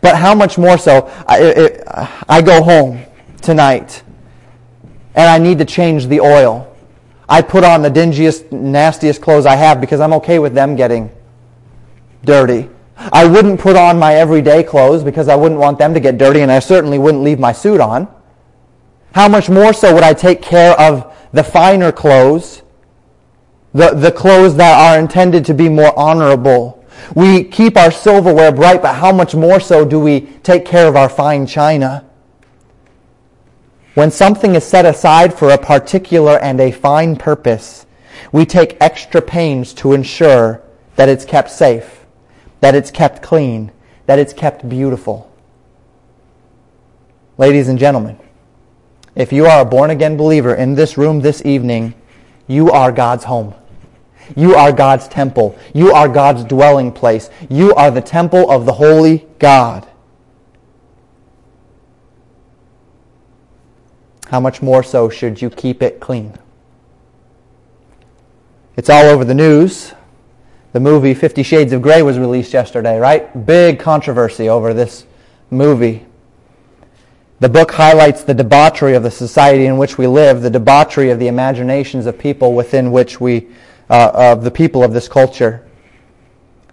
[0.00, 1.10] But how much more so?
[1.26, 1.84] I, it,
[2.28, 3.04] I go home
[3.42, 4.02] tonight,
[5.14, 6.70] and I need to change the oil.
[7.28, 11.10] I put on the dingiest, nastiest clothes I have because I'm okay with them getting
[12.24, 12.68] dirty.
[12.96, 16.40] I wouldn't put on my everyday clothes because I wouldn't want them to get dirty,
[16.40, 18.08] and I certainly wouldn't leave my suit on.
[19.12, 22.62] How much more so would I take care of the finer clothes,
[23.72, 26.84] the, the clothes that are intended to be more honorable?
[27.14, 30.96] We keep our silverware bright, but how much more so do we take care of
[30.96, 32.04] our fine china?
[33.94, 37.86] When something is set aside for a particular and a fine purpose,
[38.32, 40.62] we take extra pains to ensure
[40.96, 42.03] that it's kept safe
[42.64, 43.70] that it's kept clean,
[44.06, 45.30] that it's kept beautiful.
[47.36, 48.18] Ladies and gentlemen,
[49.14, 51.92] if you are a born again believer in this room this evening,
[52.46, 53.54] you are God's home.
[54.34, 55.58] You are God's temple.
[55.74, 57.28] You are God's dwelling place.
[57.50, 59.86] You are the temple of the holy God.
[64.28, 66.32] How much more so should you keep it clean?
[68.74, 69.92] It's all over the news.
[70.74, 73.46] The movie Fifty Shades of Grey was released yesterday, right?
[73.46, 75.06] Big controversy over this
[75.48, 76.04] movie.
[77.38, 81.20] The book highlights the debauchery of the society in which we live, the debauchery of
[81.20, 83.46] the imaginations of people within which we,
[83.88, 85.64] uh, of the people of this culture.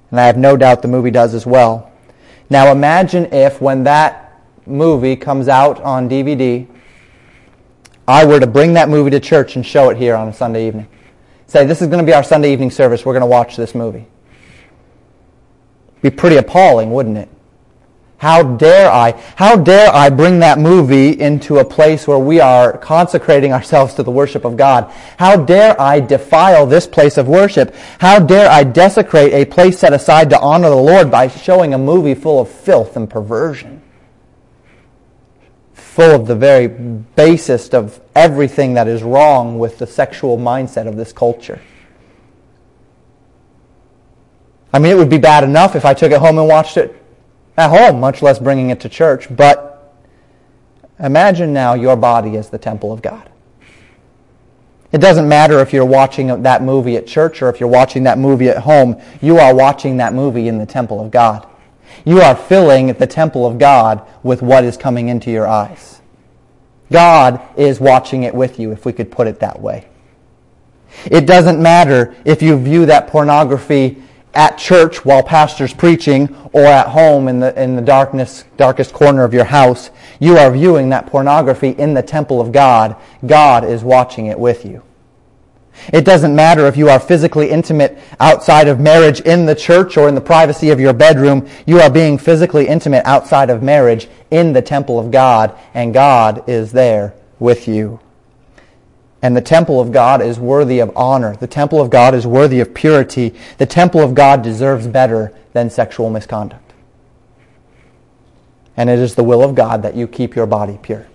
[0.09, 1.91] And I have no doubt the movie does as well.
[2.49, 6.65] Now imagine if when that movie comes out on DVD,
[8.07, 10.65] I were to bring that movie to church and show it here on a Sunday
[10.65, 10.87] evening.
[11.51, 13.05] Say, this is going to be our Sunday evening service.
[13.05, 14.07] We're going to watch this movie.
[16.01, 17.27] Be pretty appalling, wouldn't it?
[18.19, 19.21] How dare I?
[19.35, 24.03] How dare I bring that movie into a place where we are consecrating ourselves to
[24.03, 24.93] the worship of God?
[25.17, 27.75] How dare I defile this place of worship?
[27.99, 31.77] How dare I desecrate a place set aside to honor the Lord by showing a
[31.77, 33.81] movie full of filth and perversion?
[35.91, 40.95] Full of the very basest of everything that is wrong with the sexual mindset of
[40.95, 41.59] this culture.
[44.71, 46.95] I mean, it would be bad enough if I took it home and watched it
[47.57, 49.27] at home, much less bringing it to church.
[49.35, 49.93] But
[50.97, 53.29] imagine now your body as the temple of God.
[54.93, 58.17] It doesn't matter if you're watching that movie at church or if you're watching that
[58.17, 58.97] movie at home.
[59.21, 61.49] You are watching that movie in the temple of God.
[62.05, 66.01] You are filling the temple of God with what is coming into your eyes.
[66.91, 69.87] God is watching it with you, if we could put it that way.
[71.05, 74.01] It doesn't matter if you view that pornography
[74.33, 79.23] at church while pastor's preaching or at home in the, in the darkness, darkest corner
[79.23, 79.89] of your house.
[80.19, 82.95] You are viewing that pornography in the temple of God.
[83.25, 84.83] God is watching it with you.
[85.91, 90.07] It doesn't matter if you are physically intimate outside of marriage in the church or
[90.07, 91.47] in the privacy of your bedroom.
[91.65, 96.47] You are being physically intimate outside of marriage in the temple of God, and God
[96.47, 97.99] is there with you.
[99.21, 101.35] And the temple of God is worthy of honor.
[101.35, 103.35] The temple of God is worthy of purity.
[103.57, 106.73] The temple of God deserves better than sexual misconduct.
[108.75, 111.07] And it is the will of God that you keep your body pure.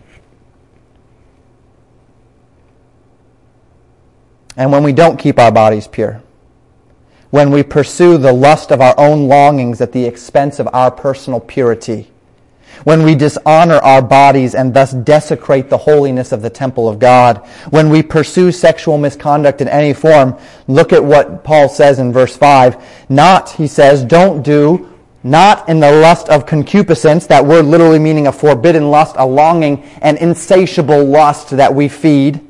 [4.56, 6.22] And when we don't keep our bodies pure,
[7.30, 11.40] when we pursue the lust of our own longings at the expense of our personal
[11.40, 12.10] purity,
[12.84, 17.38] when we dishonor our bodies and thus desecrate the holiness of the temple of God,
[17.70, 20.38] when we pursue sexual misconduct in any form,
[20.68, 23.08] look at what Paul says in verse 5.
[23.08, 24.92] Not, he says, don't do,
[25.22, 29.82] not in the lust of concupiscence, that word literally meaning a forbidden lust, a longing,
[30.02, 32.45] an insatiable lust that we feed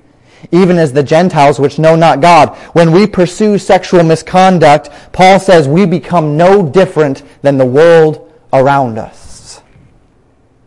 [0.52, 2.56] even as the Gentiles which know not God.
[2.72, 8.98] When we pursue sexual misconduct, Paul says we become no different than the world around
[8.98, 9.62] us.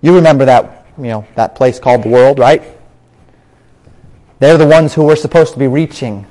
[0.02, 2.64] You remember that, you know, that place called the world, right?
[4.40, 6.26] They're the ones who we're supposed to be reaching.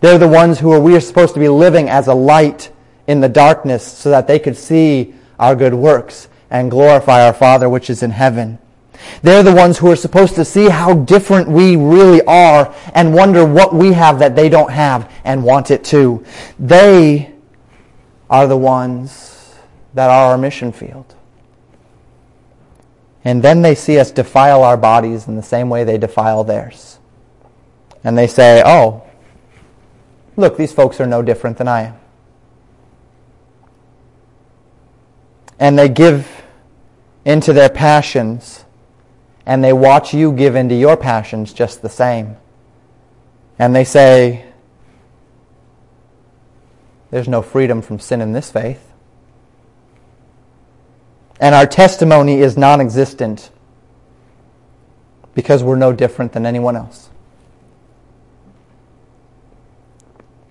[0.00, 2.70] They're the ones who we are supposed to be living as a light
[3.06, 7.68] in the darkness so that they could see our good works and glorify our Father
[7.68, 8.58] which is in heaven.
[9.22, 13.44] They're the ones who are supposed to see how different we really are and wonder
[13.44, 16.24] what we have that they don't have and want it too.
[16.58, 17.32] They
[18.28, 19.54] are the ones
[19.94, 21.14] that are our mission field.
[23.24, 26.98] And then they see us defile our bodies in the same way they defile theirs.
[28.04, 29.02] And they say, oh,
[30.36, 31.96] look, these folks are no different than I am.
[35.58, 36.44] And they give
[37.24, 38.65] into their passions
[39.46, 42.36] and they watch you give into your passions just the same.
[43.58, 44.44] And they say,
[47.10, 48.92] There's no freedom from sin in this faith.
[51.38, 53.50] And our testimony is non existent
[55.34, 57.10] because we're no different than anyone else.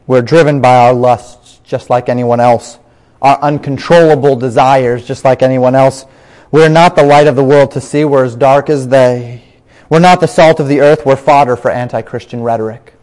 [0.08, 2.78] We're driven by our lusts just like anyone else,
[3.22, 6.06] our uncontrollable desires just like anyone else.
[6.52, 8.06] We're not the light of the world to see.
[8.06, 9.44] We're as dark as they.
[9.90, 11.06] We're not the salt of the earth.
[11.06, 12.94] We're fodder for anti Christian rhetoric.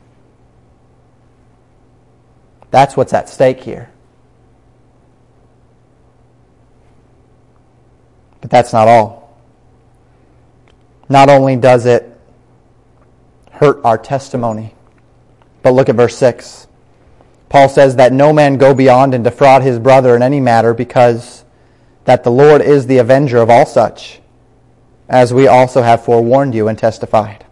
[2.71, 3.91] That's what's at stake here.
[8.41, 9.39] But that's not all.
[11.09, 12.19] Not only does it
[13.51, 14.75] hurt our testimony,
[15.63, 16.67] but look at verse 6.
[17.49, 21.45] Paul says that no man go beyond and defraud his brother in any matter because
[22.05, 24.21] that the Lord is the avenger of all such,
[25.09, 27.45] as we also have forewarned you and testified.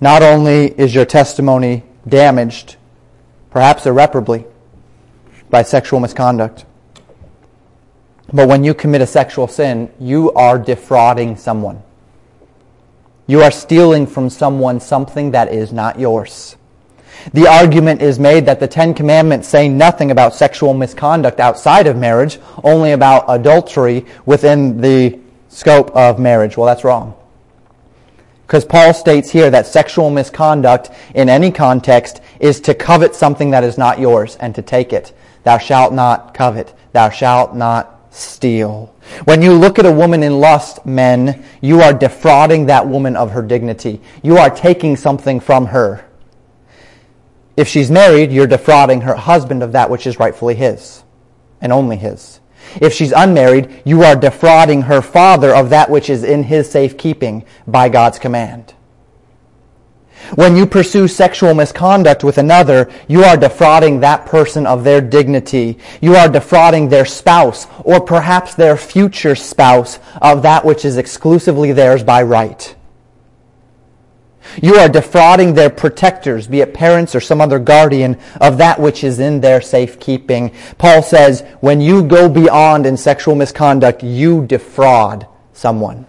[0.00, 2.76] Not only is your testimony damaged,
[3.50, 4.44] perhaps irreparably,
[5.50, 6.64] by sexual misconduct,
[8.32, 11.82] but when you commit a sexual sin, you are defrauding someone.
[13.26, 16.56] You are stealing from someone something that is not yours.
[17.32, 21.96] The argument is made that the Ten Commandments say nothing about sexual misconduct outside of
[21.96, 26.56] marriage, only about adultery within the scope of marriage.
[26.56, 27.14] Well, that's wrong.
[28.46, 33.64] Because Paul states here that sexual misconduct in any context is to covet something that
[33.64, 35.16] is not yours and to take it.
[35.44, 36.74] Thou shalt not covet.
[36.92, 38.94] Thou shalt not steal.
[39.24, 43.30] When you look at a woman in lust, men, you are defrauding that woman of
[43.32, 44.00] her dignity.
[44.22, 46.04] You are taking something from her.
[47.56, 51.04] If she's married, you're defrauding her husband of that which is rightfully his
[51.60, 52.40] and only his.
[52.80, 57.44] If she's unmarried, you are defrauding her father of that which is in his safekeeping
[57.66, 58.74] by God's command.
[60.34, 65.78] When you pursue sexual misconduct with another, you are defrauding that person of their dignity.
[66.00, 71.72] You are defrauding their spouse, or perhaps their future spouse, of that which is exclusively
[71.72, 72.74] theirs by right.
[74.62, 79.04] You are defrauding their protectors, be it parents or some other guardian, of that which
[79.04, 80.54] is in their safekeeping.
[80.78, 86.06] Paul says, when you go beyond in sexual misconduct, you defraud someone.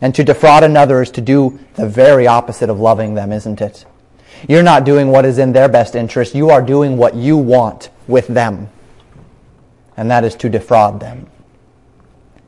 [0.00, 3.84] And to defraud another is to do the very opposite of loving them, isn't it?
[4.48, 6.34] You're not doing what is in their best interest.
[6.34, 8.68] You are doing what you want with them.
[9.96, 11.28] And that is to defraud them.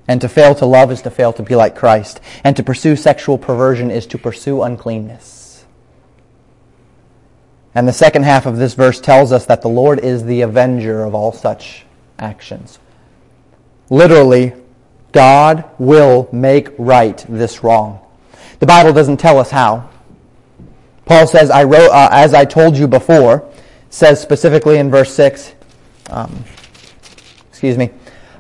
[0.07, 2.21] And to fail to love is to fail to be like Christ.
[2.43, 5.65] And to pursue sexual perversion is to pursue uncleanness.
[7.75, 11.05] And the second half of this verse tells us that the Lord is the avenger
[11.05, 11.85] of all such
[12.19, 12.79] actions.
[13.91, 14.53] Literally,
[15.13, 18.01] God will make right this wrong.
[18.61, 19.89] The Bible doesn't tell us how.
[21.05, 23.51] Paul says, I wrote, uh, as I told you before,
[23.91, 25.55] says specifically in verse 6,
[26.11, 26.45] um,
[27.49, 27.91] excuse me,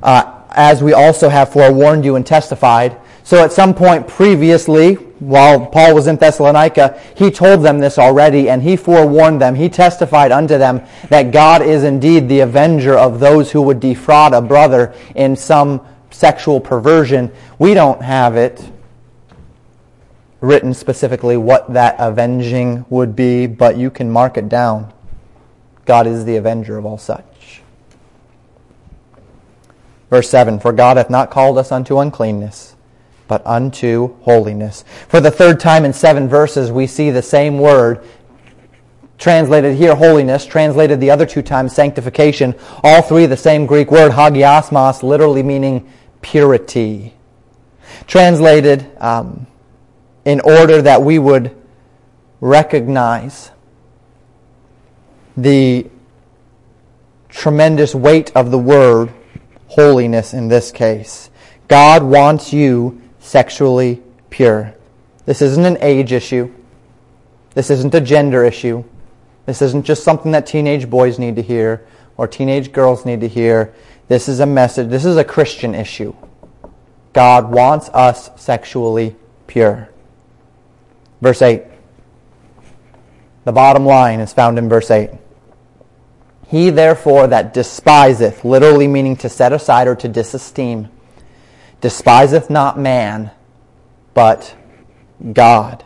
[0.02, 2.96] uh, as we also have forewarned you and testified.
[3.22, 8.50] So at some point previously, while Paul was in Thessalonica, he told them this already,
[8.50, 9.54] and he forewarned them.
[9.54, 14.34] He testified unto them that God is indeed the avenger of those who would defraud
[14.34, 15.80] a brother in some
[16.14, 18.70] sexual perversion, we don't have it
[20.40, 24.92] written specifically what that avenging would be, but you can mark it down.
[25.86, 27.24] God is the avenger of all such.
[30.10, 32.76] Verse 7 For God hath not called us unto uncleanness,
[33.28, 34.84] but unto holiness.
[35.08, 38.04] For the third time in seven verses, we see the same word
[39.18, 42.54] translated here holiness, translated the other two times sanctification.
[42.82, 45.90] All three the same Greek word, hagiasmos, literally meaning
[46.20, 47.14] purity.
[48.06, 49.46] Translated um,
[50.24, 51.56] in order that we would
[52.40, 53.50] recognize
[55.36, 55.88] the
[57.28, 59.12] tremendous weight of the word
[59.74, 61.30] holiness in this case.
[61.68, 64.74] God wants you sexually pure.
[65.26, 66.52] This isn't an age issue.
[67.54, 68.84] This isn't a gender issue.
[69.46, 73.28] This isn't just something that teenage boys need to hear or teenage girls need to
[73.28, 73.74] hear.
[74.08, 76.14] This is a message, this is a Christian issue.
[77.12, 79.16] God wants us sexually
[79.46, 79.88] pure.
[81.20, 81.62] Verse 8.
[83.44, 85.10] The bottom line is found in verse 8.
[86.48, 90.88] He therefore that despiseth, literally meaning to set aside or to disesteem,
[91.80, 93.30] despiseth not man,
[94.12, 94.54] but
[95.32, 95.84] God,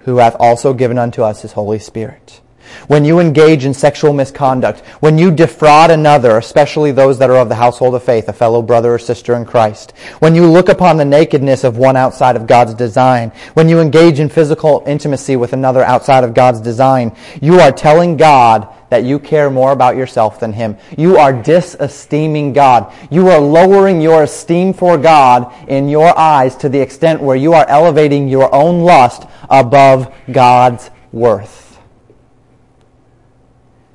[0.00, 2.40] who hath also given unto us his Holy Spirit.
[2.86, 7.48] When you engage in sexual misconduct, when you defraud another, especially those that are of
[7.48, 10.96] the household of faith, a fellow brother or sister in Christ, when you look upon
[10.96, 15.52] the nakedness of one outside of God's design, when you engage in physical intimacy with
[15.52, 20.38] another outside of God's design, you are telling God that you care more about yourself
[20.38, 20.76] than Him.
[20.98, 22.92] You are disesteeming God.
[23.10, 27.54] You are lowering your esteem for God in your eyes to the extent where you
[27.54, 31.69] are elevating your own lust above God's worth.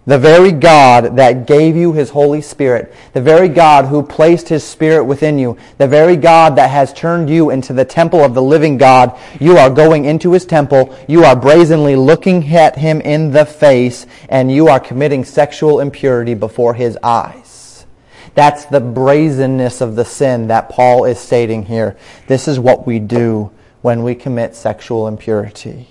[0.07, 4.63] The very God that gave you His Holy Spirit, the very God who placed His
[4.63, 8.41] Spirit within you, the very God that has turned you into the temple of the
[8.41, 13.31] living God, you are going into His temple, you are brazenly looking at Him in
[13.31, 17.87] the face, and you are committing sexual impurity before His eyes.
[18.35, 21.97] That's the brazenness of the sin that Paul is stating here.
[22.27, 23.49] This is what we do
[23.81, 25.87] when we commit sexual impurity.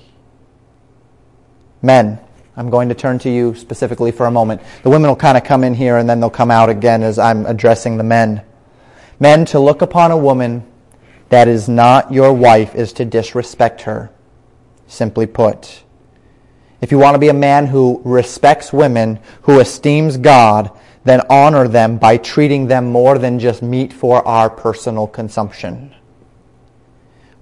[1.82, 2.20] Men,
[2.56, 4.62] I'm going to turn to you specifically for a moment.
[4.82, 7.18] The women will kind of come in here and then they'll come out again as
[7.18, 8.42] I'm addressing the men.
[9.18, 10.64] Men, to look upon a woman
[11.30, 14.10] that is not your wife is to disrespect her,
[14.86, 15.82] simply put.
[16.80, 20.70] If you want to be a man who respects women, who esteems God,
[21.04, 25.94] then honor them by treating them more than just meat for our personal consumption.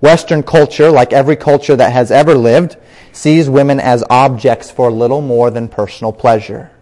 [0.02, 2.76] Western culture, like every culture that has ever lived,
[3.12, 6.72] sees women as objects for little more than personal pleasure.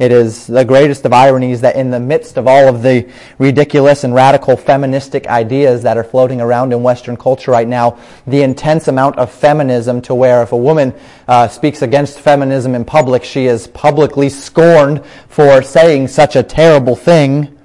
[0.00, 3.08] It is the greatest of ironies that in the midst of all of the
[3.38, 7.96] ridiculous and radical feministic ideas that are floating around in Western culture right now,
[8.26, 10.92] the intense amount of feminism to where if a woman
[11.28, 16.96] uh, speaks against feminism in public, she is publicly scorned for saying such a terrible
[16.96, 17.56] thing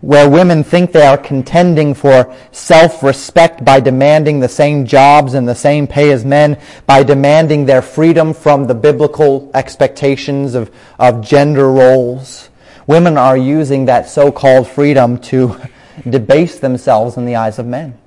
[0.00, 5.54] where women think they are contending for self-respect by demanding the same jobs and the
[5.54, 11.70] same pay as men, by demanding their freedom from the biblical expectations of, of gender
[11.70, 12.48] roles.
[12.86, 15.60] Women are using that so-called freedom to
[16.08, 17.98] debase themselves in the eyes of men.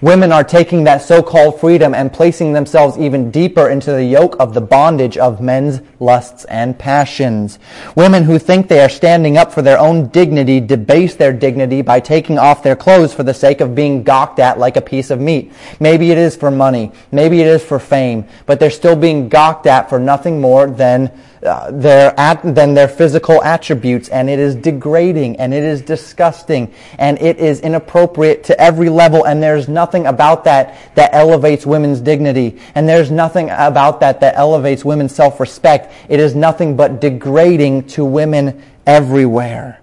[0.00, 4.54] Women are taking that so-called freedom and placing themselves even deeper into the yoke of
[4.54, 7.58] the bondage of men's lusts and passions.
[7.94, 12.00] Women who think they are standing up for their own dignity debase their dignity by
[12.00, 15.20] taking off their clothes for the sake of being gawked at like a piece of
[15.20, 15.52] meat.
[15.80, 16.92] Maybe it is for money.
[17.10, 18.26] Maybe it is for fame.
[18.44, 21.10] But they're still being gawked at for nothing more than
[21.46, 26.72] uh, their at, than their physical attributes, and it is degrading, and it is disgusting,
[26.98, 32.00] and it is inappropriate to every level, and there's nothing about that that elevates women's
[32.00, 35.92] dignity, and there's nothing about that that elevates women's self-respect.
[36.08, 39.80] It is nothing but degrading to women everywhere.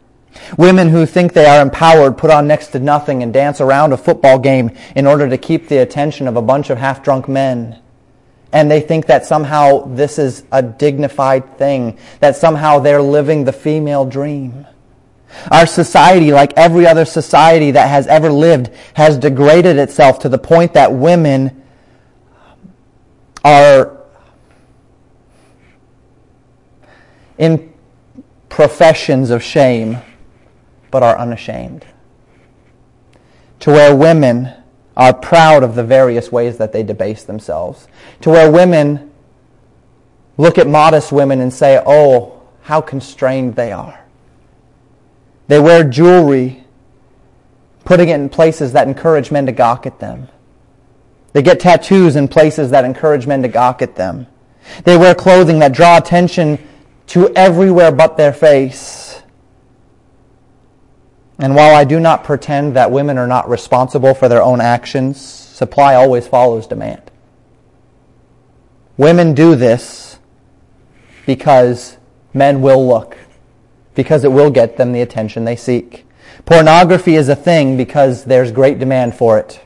[0.57, 3.97] Women who think they are empowered put on next to nothing and dance around a
[3.97, 7.80] football game in order to keep the attention of a bunch of half-drunk men
[8.54, 13.51] and they think that somehow this is a dignified thing, that somehow they're living the
[13.51, 14.68] female dream.
[15.49, 20.38] Our society, like every other society that has ever lived, has degraded itself to the
[20.38, 21.64] point that women
[23.43, 23.97] are
[27.39, 27.74] in
[28.49, 29.97] professions of shame,
[30.91, 31.88] but are unashamed.
[33.62, 34.54] To where women
[34.96, 37.88] are proud of the various ways that they debase themselves.
[38.22, 39.12] To where women
[40.38, 44.00] look at modest women and say, oh, how constrained they are.
[45.48, 46.64] They wear jewelry,
[47.86, 50.30] putting it in places that encourage men to gawk at them.
[51.34, 54.28] They get tattoos in places that encourage men to gawk at them.
[54.86, 56.60] They wear clothing that draw attention
[57.08, 59.12] to everywhere but their face.
[61.39, 65.19] And while I do not pretend that women are not responsible for their own actions,
[65.19, 67.01] supply always follows demand.
[68.97, 70.19] Women do this
[71.25, 71.97] because
[72.34, 73.17] men will look,
[73.95, 76.05] because it will get them the attention they seek.
[76.45, 79.61] Pornography is a thing because there's great demand for it.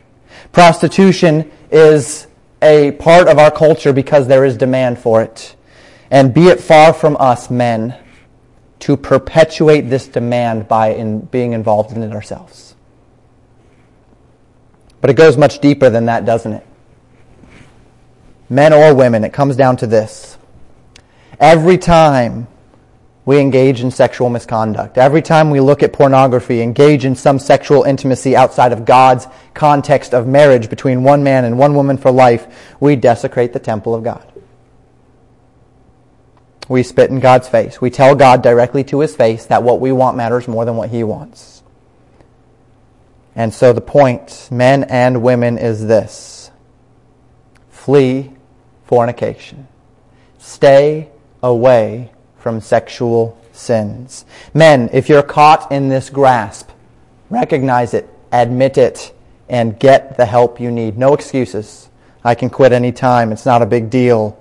[0.51, 2.28] Prostitution is
[2.61, 5.55] a part of our culture because there is demand for it.
[6.09, 7.97] And be it far from us, men,
[8.80, 12.76] to perpetuate this demand by in being involved in it ourselves.
[15.02, 16.66] But it goes much deeper than that, doesn't it?
[18.50, 20.38] Men or women, it comes down to this.
[21.40, 22.48] Every time
[23.26, 27.84] we engage in sexual misconduct, every time we look at pornography, engage in some sexual
[27.84, 32.48] intimacy outside of God's context of marriage between one man and one woman for life,
[32.80, 34.32] we desecrate the temple of God.
[36.70, 37.80] We spit in God's face.
[37.80, 40.89] We tell God directly to his face that what we want matters more than what
[40.89, 41.63] he wants.
[43.36, 46.51] And so the point, men and women, is this.
[47.70, 48.34] Flee
[48.86, 49.68] fornication.
[50.39, 51.09] Stay
[51.43, 54.26] away from sexual sins.
[54.53, 56.70] Men, if you're caught in this grasp,
[57.30, 59.13] recognize it, admit it,
[59.49, 60.97] and get the help you need.
[60.97, 61.89] No excuses.
[62.24, 63.32] I can quit any time.
[63.32, 64.38] It's not a big deal.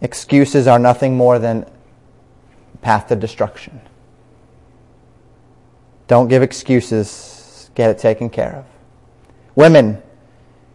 [0.00, 1.66] Excuses are nothing more than
[2.82, 3.80] path to destruction.
[6.06, 7.70] Don't give excuses.
[7.74, 8.64] Get it taken care of.
[9.54, 10.02] Women,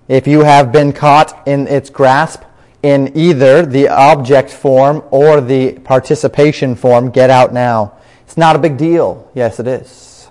[0.08, 2.44] if you have been caught in its grasp
[2.82, 7.98] in either the object form or the participation form, get out now.
[8.26, 9.30] It's not a big deal.
[9.34, 10.30] Yes, it is.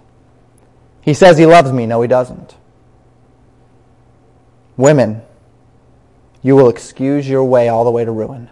[1.00, 1.86] He says he loves me.
[1.86, 2.54] No, he doesn't.
[4.76, 5.22] Women,
[6.42, 8.50] you will excuse your way all the way to ruin.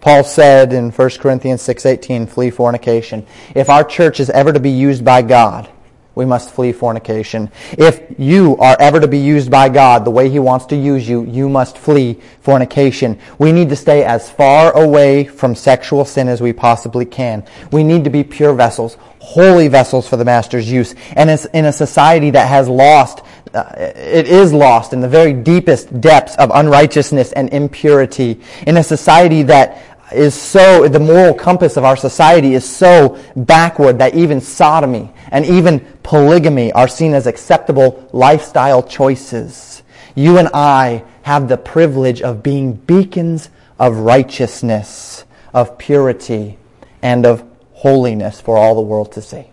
[0.00, 3.26] Paul said in 1 Corinthians 6:18, flee fornication.
[3.54, 5.68] If our church is ever to be used by God,
[6.14, 7.48] we must flee fornication.
[7.72, 11.08] If you are ever to be used by God the way He wants to use
[11.08, 13.20] you, you must flee fornication.
[13.38, 17.44] We need to stay as far away from sexual sin as we possibly can.
[17.70, 20.96] We need to be pure vessels, holy vessels for the Master's use.
[21.14, 23.22] And in a society that has lost,
[23.54, 28.40] uh, it is lost in the very deepest depths of unrighteousness and impurity.
[28.66, 29.82] In a society that
[30.12, 35.44] is so, the moral compass of our society is so backward that even sodomy and
[35.44, 39.82] even polygamy are seen as acceptable lifestyle choices.
[40.14, 46.58] You and I have the privilege of being beacons of righteousness, of purity,
[47.02, 49.46] and of holiness for all the world to see.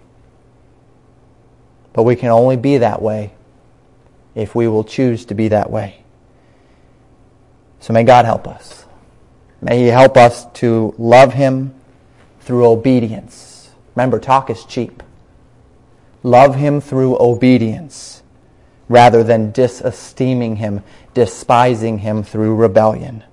[1.93, 3.33] But we can only be that way
[4.35, 6.03] if we will choose to be that way.
[7.79, 8.85] So may God help us.
[9.61, 11.73] May He help us to love Him
[12.41, 13.71] through obedience.
[13.95, 15.01] Remember, talk is cheap.
[16.21, 18.23] Love Him through obedience
[18.89, 20.83] rather than disesteeming Him,
[21.13, 23.23] despising Him through rebellion,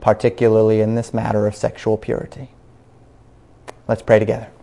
[0.00, 2.50] particularly in this matter of sexual purity.
[3.86, 4.48] Let's pray together.